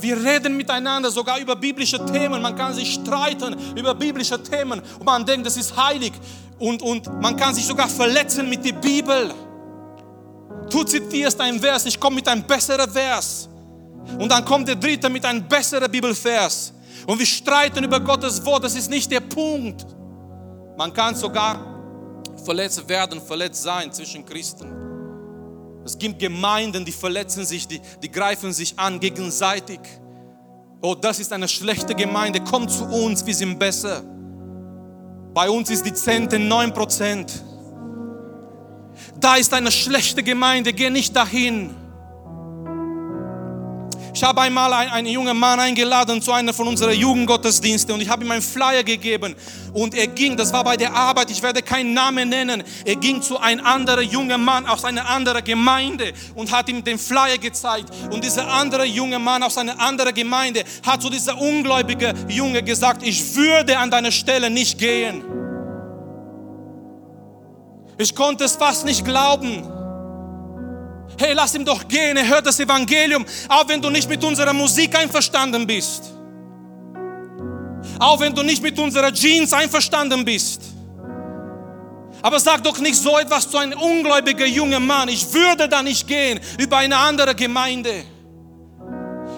Wir 0.00 0.16
reden 0.22 0.56
miteinander 0.56 1.10
sogar 1.10 1.38
über 1.38 1.54
biblische 1.56 2.04
Themen. 2.06 2.42
Man 2.42 2.56
kann 2.56 2.74
sich 2.74 2.94
streiten 2.94 3.56
über 3.76 3.94
biblische 3.94 4.42
Themen 4.42 4.80
und 4.98 5.04
man 5.04 5.24
denkt, 5.24 5.46
das 5.46 5.56
ist 5.56 5.76
heilig. 5.76 6.12
Und, 6.58 6.82
und 6.82 7.20
man 7.20 7.36
kann 7.36 7.54
sich 7.54 7.66
sogar 7.66 7.88
verletzen 7.88 8.48
mit 8.48 8.64
der 8.64 8.72
Bibel. 8.72 9.32
Du 10.70 10.84
zitierst 10.84 11.40
ein 11.40 11.60
Vers, 11.60 11.86
ich 11.86 11.98
komme 11.98 12.16
mit 12.16 12.28
einem 12.28 12.42
besseren 12.44 12.90
Vers. 12.90 13.48
Und 14.18 14.30
dann 14.30 14.44
kommt 14.44 14.68
der 14.68 14.76
dritte 14.76 15.08
mit 15.08 15.24
einem 15.24 15.46
besseren 15.46 15.90
Bibelvers. 15.90 16.72
Und 17.06 17.18
wir 17.18 17.26
streiten 17.26 17.84
über 17.84 18.00
Gottes 18.00 18.44
Wort, 18.44 18.64
das 18.64 18.74
ist 18.74 18.90
nicht 18.90 19.10
der 19.10 19.20
Punkt. 19.20 19.86
Man 20.76 20.92
kann 20.92 21.14
sogar 21.14 21.71
verletzt 22.44 22.88
werden, 22.88 23.20
verletzt 23.20 23.62
sein 23.62 23.92
zwischen 23.92 24.24
Christen. 24.24 24.66
Es 25.84 25.98
gibt 25.98 26.18
Gemeinden, 26.18 26.84
die 26.84 26.92
verletzen 26.92 27.44
sich, 27.44 27.66
die, 27.66 27.80
die 28.02 28.10
greifen 28.10 28.52
sich 28.52 28.78
an 28.78 29.00
gegenseitig. 29.00 29.80
Oh, 30.80 30.94
das 30.94 31.18
ist 31.18 31.32
eine 31.32 31.48
schlechte 31.48 31.94
Gemeinde. 31.94 32.40
Kommt 32.40 32.70
zu 32.70 32.84
uns, 32.84 33.24
wir 33.26 33.34
sind 33.34 33.58
besser. 33.58 34.02
Bei 35.34 35.48
uns 35.48 35.70
ist 35.70 35.84
die 35.86 35.94
Zente 35.94 36.36
9%. 36.36 37.30
Da 39.18 39.36
ist 39.36 39.52
eine 39.54 39.70
schlechte 39.70 40.22
Gemeinde, 40.22 40.72
geh 40.72 40.90
nicht 40.90 41.16
dahin. 41.16 41.74
Ich 44.14 44.22
habe 44.22 44.42
einmal 44.42 44.72
einen, 44.74 44.90
einen 44.90 45.06
jungen 45.08 45.38
Mann 45.38 45.58
eingeladen 45.58 46.20
zu 46.20 46.32
einer 46.32 46.52
von 46.52 46.68
unseren 46.68 46.92
Jugendgottesdiensten 46.92 47.94
und 47.94 48.02
ich 48.02 48.10
habe 48.10 48.24
ihm 48.24 48.30
einen 48.30 48.42
Flyer 48.42 48.84
gegeben 48.84 49.34
und 49.72 49.94
er 49.94 50.06
ging, 50.06 50.36
das 50.36 50.52
war 50.52 50.62
bei 50.64 50.76
der 50.76 50.94
Arbeit, 50.94 51.30
ich 51.30 51.42
werde 51.42 51.62
keinen 51.62 51.94
Namen 51.94 52.28
nennen, 52.28 52.62
er 52.84 52.96
ging 52.96 53.22
zu 53.22 53.38
einem 53.38 53.64
anderen 53.64 54.06
jungen 54.08 54.44
Mann 54.44 54.66
aus 54.66 54.84
einer 54.84 55.08
anderen 55.08 55.42
Gemeinde 55.42 56.12
und 56.34 56.52
hat 56.52 56.68
ihm 56.68 56.84
den 56.84 56.98
Flyer 56.98 57.38
gezeigt 57.38 57.88
und 58.10 58.22
dieser 58.22 58.46
andere 58.48 58.84
junge 58.84 59.18
Mann 59.18 59.42
aus 59.42 59.56
einer 59.56 59.80
anderen 59.80 60.12
Gemeinde 60.12 60.62
hat 60.84 61.00
zu 61.00 61.08
dieser 61.08 61.40
ungläubige 61.40 62.12
Junge 62.28 62.62
gesagt, 62.62 63.02
ich 63.02 63.34
würde 63.34 63.78
an 63.78 63.90
deiner 63.90 64.12
Stelle 64.12 64.50
nicht 64.50 64.78
gehen. 64.78 65.24
Ich 67.96 68.14
konnte 68.14 68.44
es 68.44 68.56
fast 68.56 68.84
nicht 68.84 69.04
glauben. 69.04 69.71
Hey, 71.22 71.34
lass 71.34 71.54
ihm 71.54 71.64
doch 71.64 71.86
gehen, 71.86 72.16
er 72.16 72.26
hört 72.26 72.46
das 72.46 72.58
Evangelium, 72.58 73.24
auch 73.48 73.68
wenn 73.68 73.80
du 73.80 73.90
nicht 73.90 74.08
mit 74.08 74.24
unserer 74.24 74.52
Musik 74.52 74.98
einverstanden 74.98 75.64
bist. 75.64 76.12
Auch 78.00 78.18
wenn 78.18 78.34
du 78.34 78.42
nicht 78.42 78.60
mit 78.60 78.76
unserer 78.76 79.12
Jeans 79.12 79.52
einverstanden 79.52 80.24
bist. 80.24 80.62
Aber 82.22 82.40
sag 82.40 82.64
doch 82.64 82.76
nicht 82.80 82.96
so 82.96 83.16
etwas 83.20 83.48
zu 83.48 83.56
einem 83.56 83.78
ungläubigen 83.78 84.52
jungen 84.52 84.84
Mann. 84.84 85.08
Ich 85.08 85.32
würde 85.32 85.68
da 85.68 85.80
nicht 85.80 86.08
gehen 86.08 86.40
über 86.58 86.78
eine 86.78 86.96
andere 86.96 87.36
Gemeinde. 87.36 88.02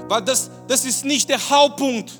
Weil 0.09 0.23
das, 0.23 0.51
das 0.67 0.87
ist 0.87 1.05
nicht 1.05 1.29
der 1.29 1.51
Hauptpunkt. 1.51 2.13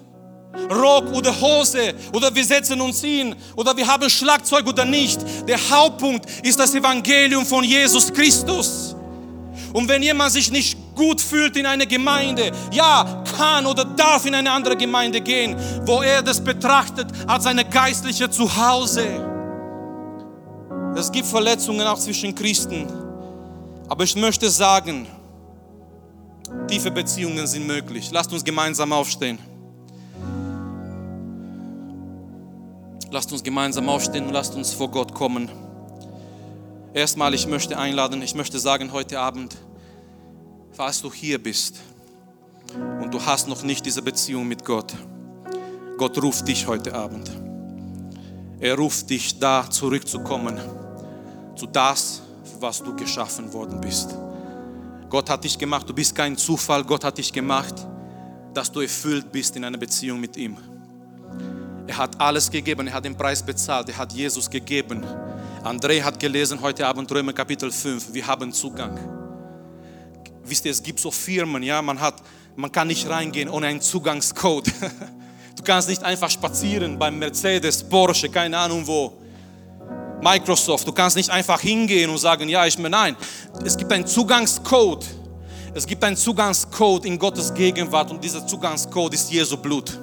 Rock 0.71 1.11
oder 1.15 1.41
Hose 1.41 1.95
oder 2.13 2.35
wir 2.35 2.45
setzen 2.45 2.83
uns 2.83 3.01
hin 3.01 3.35
oder 3.57 3.75
wir 3.75 3.87
haben 3.87 4.11
Schlagzeug 4.11 4.67
oder 4.67 4.85
nicht. 4.85 5.21
Der 5.49 5.59
Hauptpunkt 5.71 6.27
ist 6.43 6.61
das 6.61 6.75
Evangelium 6.75 7.47
von 7.47 7.65
Jesus 7.65 8.13
Christus. 8.13 8.95
Und 9.75 9.89
wenn 9.89 10.05
jemand 10.05 10.31
sich 10.31 10.53
nicht 10.53 10.79
gut 10.95 11.21
fühlt 11.21 11.57
in 11.57 11.67
einer 11.67 11.85
Gemeinde, 11.85 12.53
ja, 12.71 13.25
kann 13.37 13.67
oder 13.67 13.85
darf 13.85 14.25
in 14.25 14.33
eine 14.33 14.53
andere 14.53 14.77
Gemeinde 14.77 15.21
gehen, 15.21 15.57
wo 15.85 16.01
er 16.01 16.23
das 16.23 16.43
betrachtet 16.43 17.09
als 17.27 17.43
seine 17.43 17.65
geistliche 17.65 18.31
Zuhause. 18.31 19.05
Es 20.97 21.11
gibt 21.11 21.27
Verletzungen 21.27 21.85
auch 21.89 21.99
zwischen 21.99 22.33
Christen. 22.37 22.87
Aber 23.89 24.05
ich 24.05 24.15
möchte 24.15 24.49
sagen, 24.49 25.09
tiefe 26.69 26.93
Beziehungen 26.93 27.45
sind 27.49 27.67
möglich. 27.67 28.13
Lasst 28.13 28.33
uns 28.33 28.45
gemeinsam 28.45 28.93
aufstehen. 28.93 29.41
Lasst 33.11 33.33
uns 33.33 33.43
gemeinsam 33.43 33.89
aufstehen 33.89 34.27
und 34.27 34.33
lasst 34.33 34.55
uns 34.55 34.73
vor 34.73 34.89
Gott 34.89 35.13
kommen. 35.13 35.51
Erstmal, 36.93 37.35
ich 37.35 37.49
möchte 37.49 37.77
einladen, 37.77 38.23
ich 38.23 38.37
möchte 38.37 38.61
sagen 38.61 38.93
heute 38.93 39.19
Abend, 39.19 39.57
falls 40.75 41.01
du 41.01 41.13
hier 41.13 41.43
bist 41.43 41.81
und 43.01 43.13
du 43.13 43.25
hast 43.25 43.49
noch 43.49 43.63
nicht 43.63 43.87
diese 43.87 44.03
Beziehung 44.03 44.47
mit 44.47 44.65
Gott, 44.65 44.95
Gott 45.97 46.21
ruft 46.23 46.49
dich 46.49 46.67
heute 46.67 46.95
Abend. 46.95 47.31
Er 48.61 48.77
ruft 48.77 49.09
dich 49.11 49.39
da 49.39 49.69
zurückzukommen 49.71 50.59
zu 51.55 51.67
das, 51.67 52.23
für 52.45 52.63
was 52.63 52.83
du 52.83 52.95
geschaffen 52.97 53.53
worden 53.53 53.81
bist. 53.81 54.15
Gott 55.09 55.31
hat 55.31 55.45
dich 55.45 55.57
gemacht, 55.57 55.89
du 55.89 55.95
bist 55.95 56.15
kein 56.15 56.37
Zufall, 56.37 56.83
Gott 56.83 57.05
hat 57.05 57.19
dich 57.19 57.33
gemacht, 57.33 57.75
dass 58.53 58.73
du 58.73 58.81
erfüllt 58.81 59.31
bist 59.31 59.55
in 59.57 59.65
einer 59.65 59.79
Beziehung 59.79 60.21
mit 60.21 60.37
ihm. 60.37 60.57
Er 61.87 61.99
hat 61.99 62.21
alles 62.21 62.51
gegeben, 62.51 62.89
er 62.89 62.95
hat 62.95 63.05
den 63.05 63.17
Preis 63.17 63.43
bezahlt, 63.43 63.89
er 63.89 63.99
hat 63.99 64.13
Jesus 64.13 64.51
gegeben 64.51 65.05
André 65.65 66.03
hat 66.03 66.21
gelesen 66.21 66.61
heute 66.61 66.87
Abend 66.87 67.11
Römer 67.11 67.33
Kapitel 67.33 67.71
5. 67.71 68.13
Wir 68.13 68.27
haben 68.27 68.53
Zugang. 68.53 69.24
Wisst 70.45 70.65
ihr, 70.65 70.71
es 70.71 70.83
gibt 70.83 71.01
so 71.01 71.11
Firmen, 71.11 71.63
ja, 71.63 71.81
man 71.81 72.01
hat, 72.01 72.23
man 72.57 72.71
kann 72.71 72.89
nicht 72.89 73.09
reingehen 73.09 73.49
ohne 73.49 73.67
einen 73.67 73.81
Zugangscode. 73.81 74.71
Du 75.57 75.63
kannst 75.63 75.89
nicht 75.89 76.03
einfach 76.03 76.29
spazieren 76.29 76.99
beim 76.99 77.19
Mercedes, 77.19 77.83
Porsche, 77.83 78.29
keine 78.29 78.59
Ahnung 78.59 78.87
wo. 78.87 79.15
Microsoft, 80.21 80.87
du 80.87 80.93
kannst 80.93 81.17
nicht 81.17 81.31
einfach 81.31 81.61
hingehen 81.61 82.11
und 82.11 82.19
sagen, 82.19 82.49
ja, 82.49 82.67
ich 82.67 82.77
bin, 82.77 82.91
nein. 82.91 83.17
Es 83.65 83.77
gibt 83.77 83.91
einen 83.93 84.07
Zugangscode. 84.07 85.07
Es 85.73 85.87
gibt 85.87 86.05
einen 86.05 86.17
Zugangscode 86.17 87.07
in 87.07 87.19
Gottes 87.19 87.55
Gegenwart 87.55 88.11
und 88.11 88.23
dieser 88.23 88.47
Zugangscode 88.47 89.15
ist 89.15 89.31
Jesu 89.31 89.57
Blut. 89.57 89.99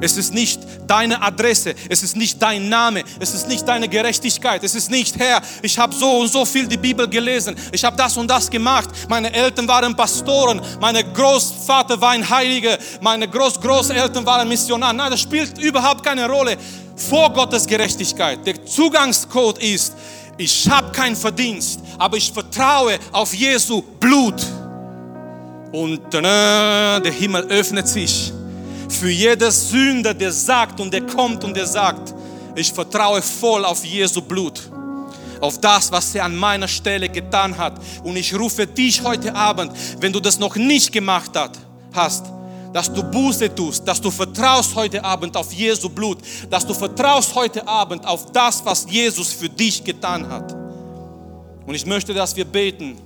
Es 0.00 0.16
ist 0.16 0.34
nicht 0.34 0.60
deine 0.86 1.22
Adresse, 1.22 1.74
es 1.88 2.02
ist 2.02 2.16
nicht 2.16 2.40
dein 2.42 2.68
Name, 2.68 3.02
es 3.20 3.34
ist 3.34 3.48
nicht 3.48 3.66
deine 3.66 3.88
Gerechtigkeit, 3.88 4.62
es 4.64 4.74
ist 4.74 4.90
nicht, 4.90 5.18
Herr, 5.18 5.40
ich 5.62 5.78
habe 5.78 5.94
so 5.94 6.20
und 6.20 6.28
so 6.28 6.44
viel 6.44 6.66
die 6.66 6.76
Bibel 6.76 7.08
gelesen, 7.08 7.56
ich 7.72 7.84
habe 7.84 7.96
das 7.96 8.16
und 8.16 8.28
das 8.28 8.50
gemacht, 8.50 8.90
meine 9.08 9.32
Eltern 9.32 9.66
waren 9.68 9.94
Pastoren, 9.96 10.60
mein 10.80 10.96
Großvater 11.12 12.00
war 12.00 12.10
ein 12.10 12.28
Heiliger, 12.28 12.78
meine 13.00 13.28
Großgroßeltern 13.28 14.24
waren 14.26 14.48
Missionar. 14.48 14.92
Nein, 14.92 15.10
das 15.10 15.20
spielt 15.20 15.58
überhaupt 15.58 16.02
keine 16.02 16.28
Rolle 16.28 16.56
vor 16.96 17.32
Gottes 17.32 17.66
Gerechtigkeit. 17.66 18.46
Der 18.46 18.64
Zugangscode 18.64 19.58
ist, 19.58 19.94
ich 20.36 20.68
habe 20.68 20.90
keinen 20.92 21.16
Verdienst, 21.16 21.80
aber 21.98 22.16
ich 22.16 22.32
vertraue 22.32 22.98
auf 23.12 23.32
Jesu 23.34 23.82
Blut. 24.00 24.44
Und 25.72 26.14
äh, 26.14 26.20
der 27.00 27.12
Himmel 27.12 27.42
öffnet 27.44 27.88
sich 27.88 28.32
für 28.94 29.10
jeden 29.10 29.50
Sünder, 29.50 30.14
der 30.14 30.32
sagt 30.32 30.80
und 30.80 30.92
der 30.92 31.02
kommt 31.02 31.44
und 31.44 31.56
der 31.56 31.66
sagt, 31.66 32.14
ich 32.54 32.72
vertraue 32.72 33.20
voll 33.22 33.64
auf 33.64 33.84
Jesu 33.84 34.22
Blut. 34.22 34.70
auf 35.40 35.60
das, 35.60 35.92
was 35.92 36.14
er 36.14 36.24
an 36.24 36.36
meiner 36.36 36.68
Stelle 36.68 37.08
getan 37.08 37.56
hat. 37.56 37.78
Und 38.02 38.16
ich 38.16 38.34
rufe 38.34 38.66
dich 38.66 39.02
heute 39.02 39.34
Abend, 39.34 39.72
wenn 40.00 40.12
du 40.12 40.20
das 40.20 40.38
noch 40.38 40.56
nicht 40.56 40.90
gemacht 40.92 41.32
hast, 41.92 42.24
dass 42.72 42.92
du 42.92 43.02
Buße 43.02 43.54
tust, 43.54 43.86
dass 43.86 44.00
du 44.00 44.10
vertraust 44.10 44.74
heute 44.74 45.04
Abend 45.04 45.36
auf 45.36 45.52
Jesu 45.52 45.88
Blut, 45.88 46.18
dass 46.50 46.66
du 46.66 46.74
vertraust 46.74 47.34
heute 47.34 47.66
Abend 47.68 48.04
auf 48.06 48.32
das, 48.32 48.64
was 48.64 48.86
Jesus 48.88 49.32
für 49.32 49.48
dich 49.48 49.84
getan 49.84 50.28
hat. 50.28 50.52
Und 51.66 51.74
ich 51.74 51.86
möchte, 51.86 52.12
dass 52.12 52.34
wir 52.34 52.44
beten, 52.44 52.96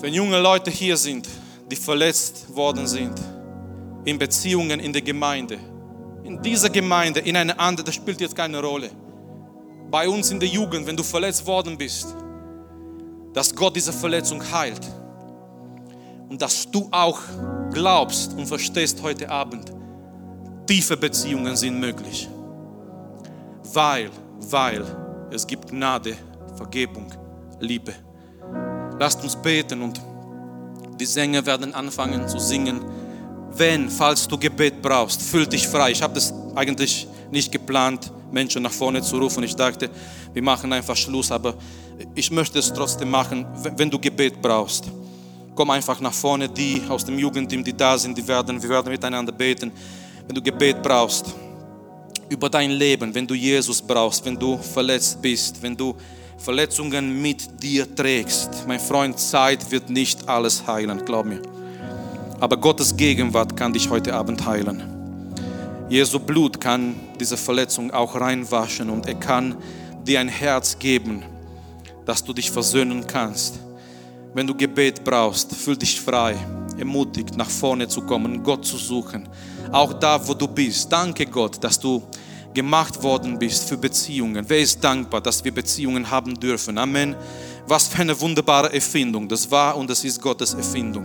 wenn 0.00 0.14
junge 0.14 0.40
Leute 0.40 0.70
hier 0.70 0.96
sind, 0.96 1.28
die 1.70 1.76
verletzt 1.76 2.46
worden 2.54 2.86
sind, 2.86 3.14
in 4.04 4.18
Beziehungen 4.18 4.80
in 4.80 4.92
der 4.92 5.02
Gemeinde, 5.02 5.58
in 6.24 6.40
dieser 6.42 6.70
Gemeinde, 6.70 7.20
in 7.20 7.36
einer 7.36 7.58
anderen, 7.58 7.86
das 7.86 7.94
spielt 7.94 8.20
jetzt 8.20 8.36
keine 8.36 8.60
Rolle. 8.60 8.90
Bei 9.90 10.08
uns 10.08 10.30
in 10.30 10.40
der 10.40 10.48
Jugend, 10.48 10.86
wenn 10.86 10.96
du 10.96 11.02
verletzt 11.02 11.46
worden 11.46 11.76
bist, 11.76 12.14
dass 13.32 13.54
Gott 13.54 13.76
diese 13.76 13.92
Verletzung 13.92 14.42
heilt 14.52 14.80
und 16.28 16.40
dass 16.40 16.70
du 16.70 16.88
auch 16.90 17.20
glaubst 17.72 18.32
und 18.34 18.46
verstehst 18.46 19.02
heute 19.02 19.30
Abend, 19.30 19.72
tiefe 20.66 20.96
Beziehungen 20.96 21.56
sind 21.56 21.78
möglich. 21.78 22.28
Weil, 23.74 24.10
weil 24.50 24.84
es 25.30 25.46
gibt 25.46 25.70
Gnade, 25.70 26.16
Vergebung, 26.56 27.12
Liebe. 27.60 27.94
Lasst 28.98 29.22
uns 29.22 29.36
beten 29.36 29.82
und 29.82 30.00
die 31.00 31.06
Sänger 31.06 31.44
werden 31.46 31.74
anfangen 31.74 32.28
zu 32.28 32.38
singen. 32.38 32.80
Wenn, 33.56 33.90
falls 33.90 34.26
du 34.26 34.38
Gebet 34.38 34.80
brauchst, 34.80 35.22
fühl 35.22 35.46
dich 35.46 35.68
frei. 35.68 35.90
Ich 35.92 36.02
habe 36.02 36.14
das 36.14 36.32
eigentlich 36.54 37.06
nicht 37.30 37.52
geplant, 37.52 38.10
Menschen 38.30 38.62
nach 38.62 38.72
vorne 38.72 39.02
zu 39.02 39.18
rufen. 39.18 39.42
Ich 39.44 39.54
dachte, 39.54 39.90
wir 40.32 40.42
machen 40.42 40.72
einfach 40.72 40.96
Schluss, 40.96 41.30
aber 41.30 41.54
ich 42.14 42.30
möchte 42.30 42.58
es 42.58 42.72
trotzdem 42.72 43.10
machen, 43.10 43.46
wenn 43.76 43.90
du 43.90 43.98
Gebet 43.98 44.40
brauchst 44.40 44.84
komm 45.54 45.70
einfach 45.70 46.00
nach 46.00 46.14
vorne. 46.14 46.48
Die 46.48 46.82
aus 46.88 47.04
dem 47.04 47.18
Jugendteam, 47.18 47.62
die 47.64 47.76
da 47.76 47.96
sind, 47.98 48.16
die 48.16 48.26
werden, 48.26 48.62
wir 48.62 48.68
werden 48.68 48.90
miteinander 48.90 49.32
beten. 49.32 49.72
Wenn 50.26 50.34
du 50.34 50.42
Gebet 50.42 50.82
brauchst 50.82 51.26
über 52.28 52.48
dein 52.48 52.70
Leben, 52.70 53.14
wenn 53.14 53.26
du 53.26 53.34
Jesus 53.34 53.82
brauchst, 53.82 54.24
wenn 54.24 54.38
du 54.38 54.56
verletzt 54.58 55.20
bist, 55.20 55.62
wenn 55.62 55.76
du 55.76 55.94
Verletzungen 56.38 57.20
mit 57.20 57.62
dir 57.62 57.94
trägst. 57.94 58.66
Mein 58.66 58.80
Freund, 58.80 59.18
Zeit 59.18 59.70
wird 59.70 59.90
nicht 59.90 60.28
alles 60.28 60.66
heilen, 60.66 61.04
glaub 61.04 61.26
mir. 61.26 61.51
Aber 62.42 62.58
Gottes 62.58 62.96
Gegenwart 62.96 63.56
kann 63.56 63.72
dich 63.72 63.88
heute 63.88 64.12
Abend 64.12 64.44
heilen. 64.44 64.82
Jesu 65.88 66.18
Blut 66.18 66.60
kann 66.60 66.96
diese 67.18 67.36
Verletzung 67.36 67.90
auch 67.92 68.20
reinwaschen 68.20 68.90
und 68.90 69.06
er 69.06 69.14
kann 69.14 69.56
dir 70.04 70.20
ein 70.20 70.28
Herz 70.28 70.78
geben, 70.78 71.22
dass 72.04 72.24
du 72.24 72.32
dich 72.32 72.50
versöhnen 72.50 73.06
kannst 73.06 73.60
wenn 74.34 74.46
du 74.46 74.54
Gebet 74.54 75.04
brauchst, 75.04 75.54
fühl 75.54 75.76
dich 75.76 76.00
frei, 76.00 76.34
ermutigt, 76.78 77.36
nach 77.36 77.50
vorne 77.50 77.86
zu 77.86 78.00
kommen, 78.00 78.42
Gott 78.42 78.64
zu 78.64 78.78
suchen. 78.78 79.28
Auch 79.70 79.92
da, 79.92 80.26
wo 80.26 80.32
du 80.32 80.48
bist. 80.48 80.90
Danke 80.90 81.26
Gott, 81.26 81.62
dass 81.62 81.78
du 81.78 82.02
gemacht 82.54 83.02
worden 83.02 83.38
bist 83.38 83.68
für 83.68 83.76
Beziehungen. 83.76 84.44
Wer 84.48 84.60
ist 84.60 84.82
dankbar, 84.82 85.20
dass 85.20 85.44
wir 85.44 85.52
Beziehungen 85.52 86.10
haben 86.10 86.38
dürfen? 86.38 86.78
Amen. 86.78 87.14
Was 87.66 87.88
für 87.88 88.00
eine 88.00 88.18
wunderbare 88.18 88.72
Erfindung. 88.72 89.28
Das 89.28 89.50
war 89.50 89.76
und 89.76 89.90
das 89.90 90.02
ist 90.02 90.20
Gottes 90.20 90.54
Erfindung. 90.54 91.04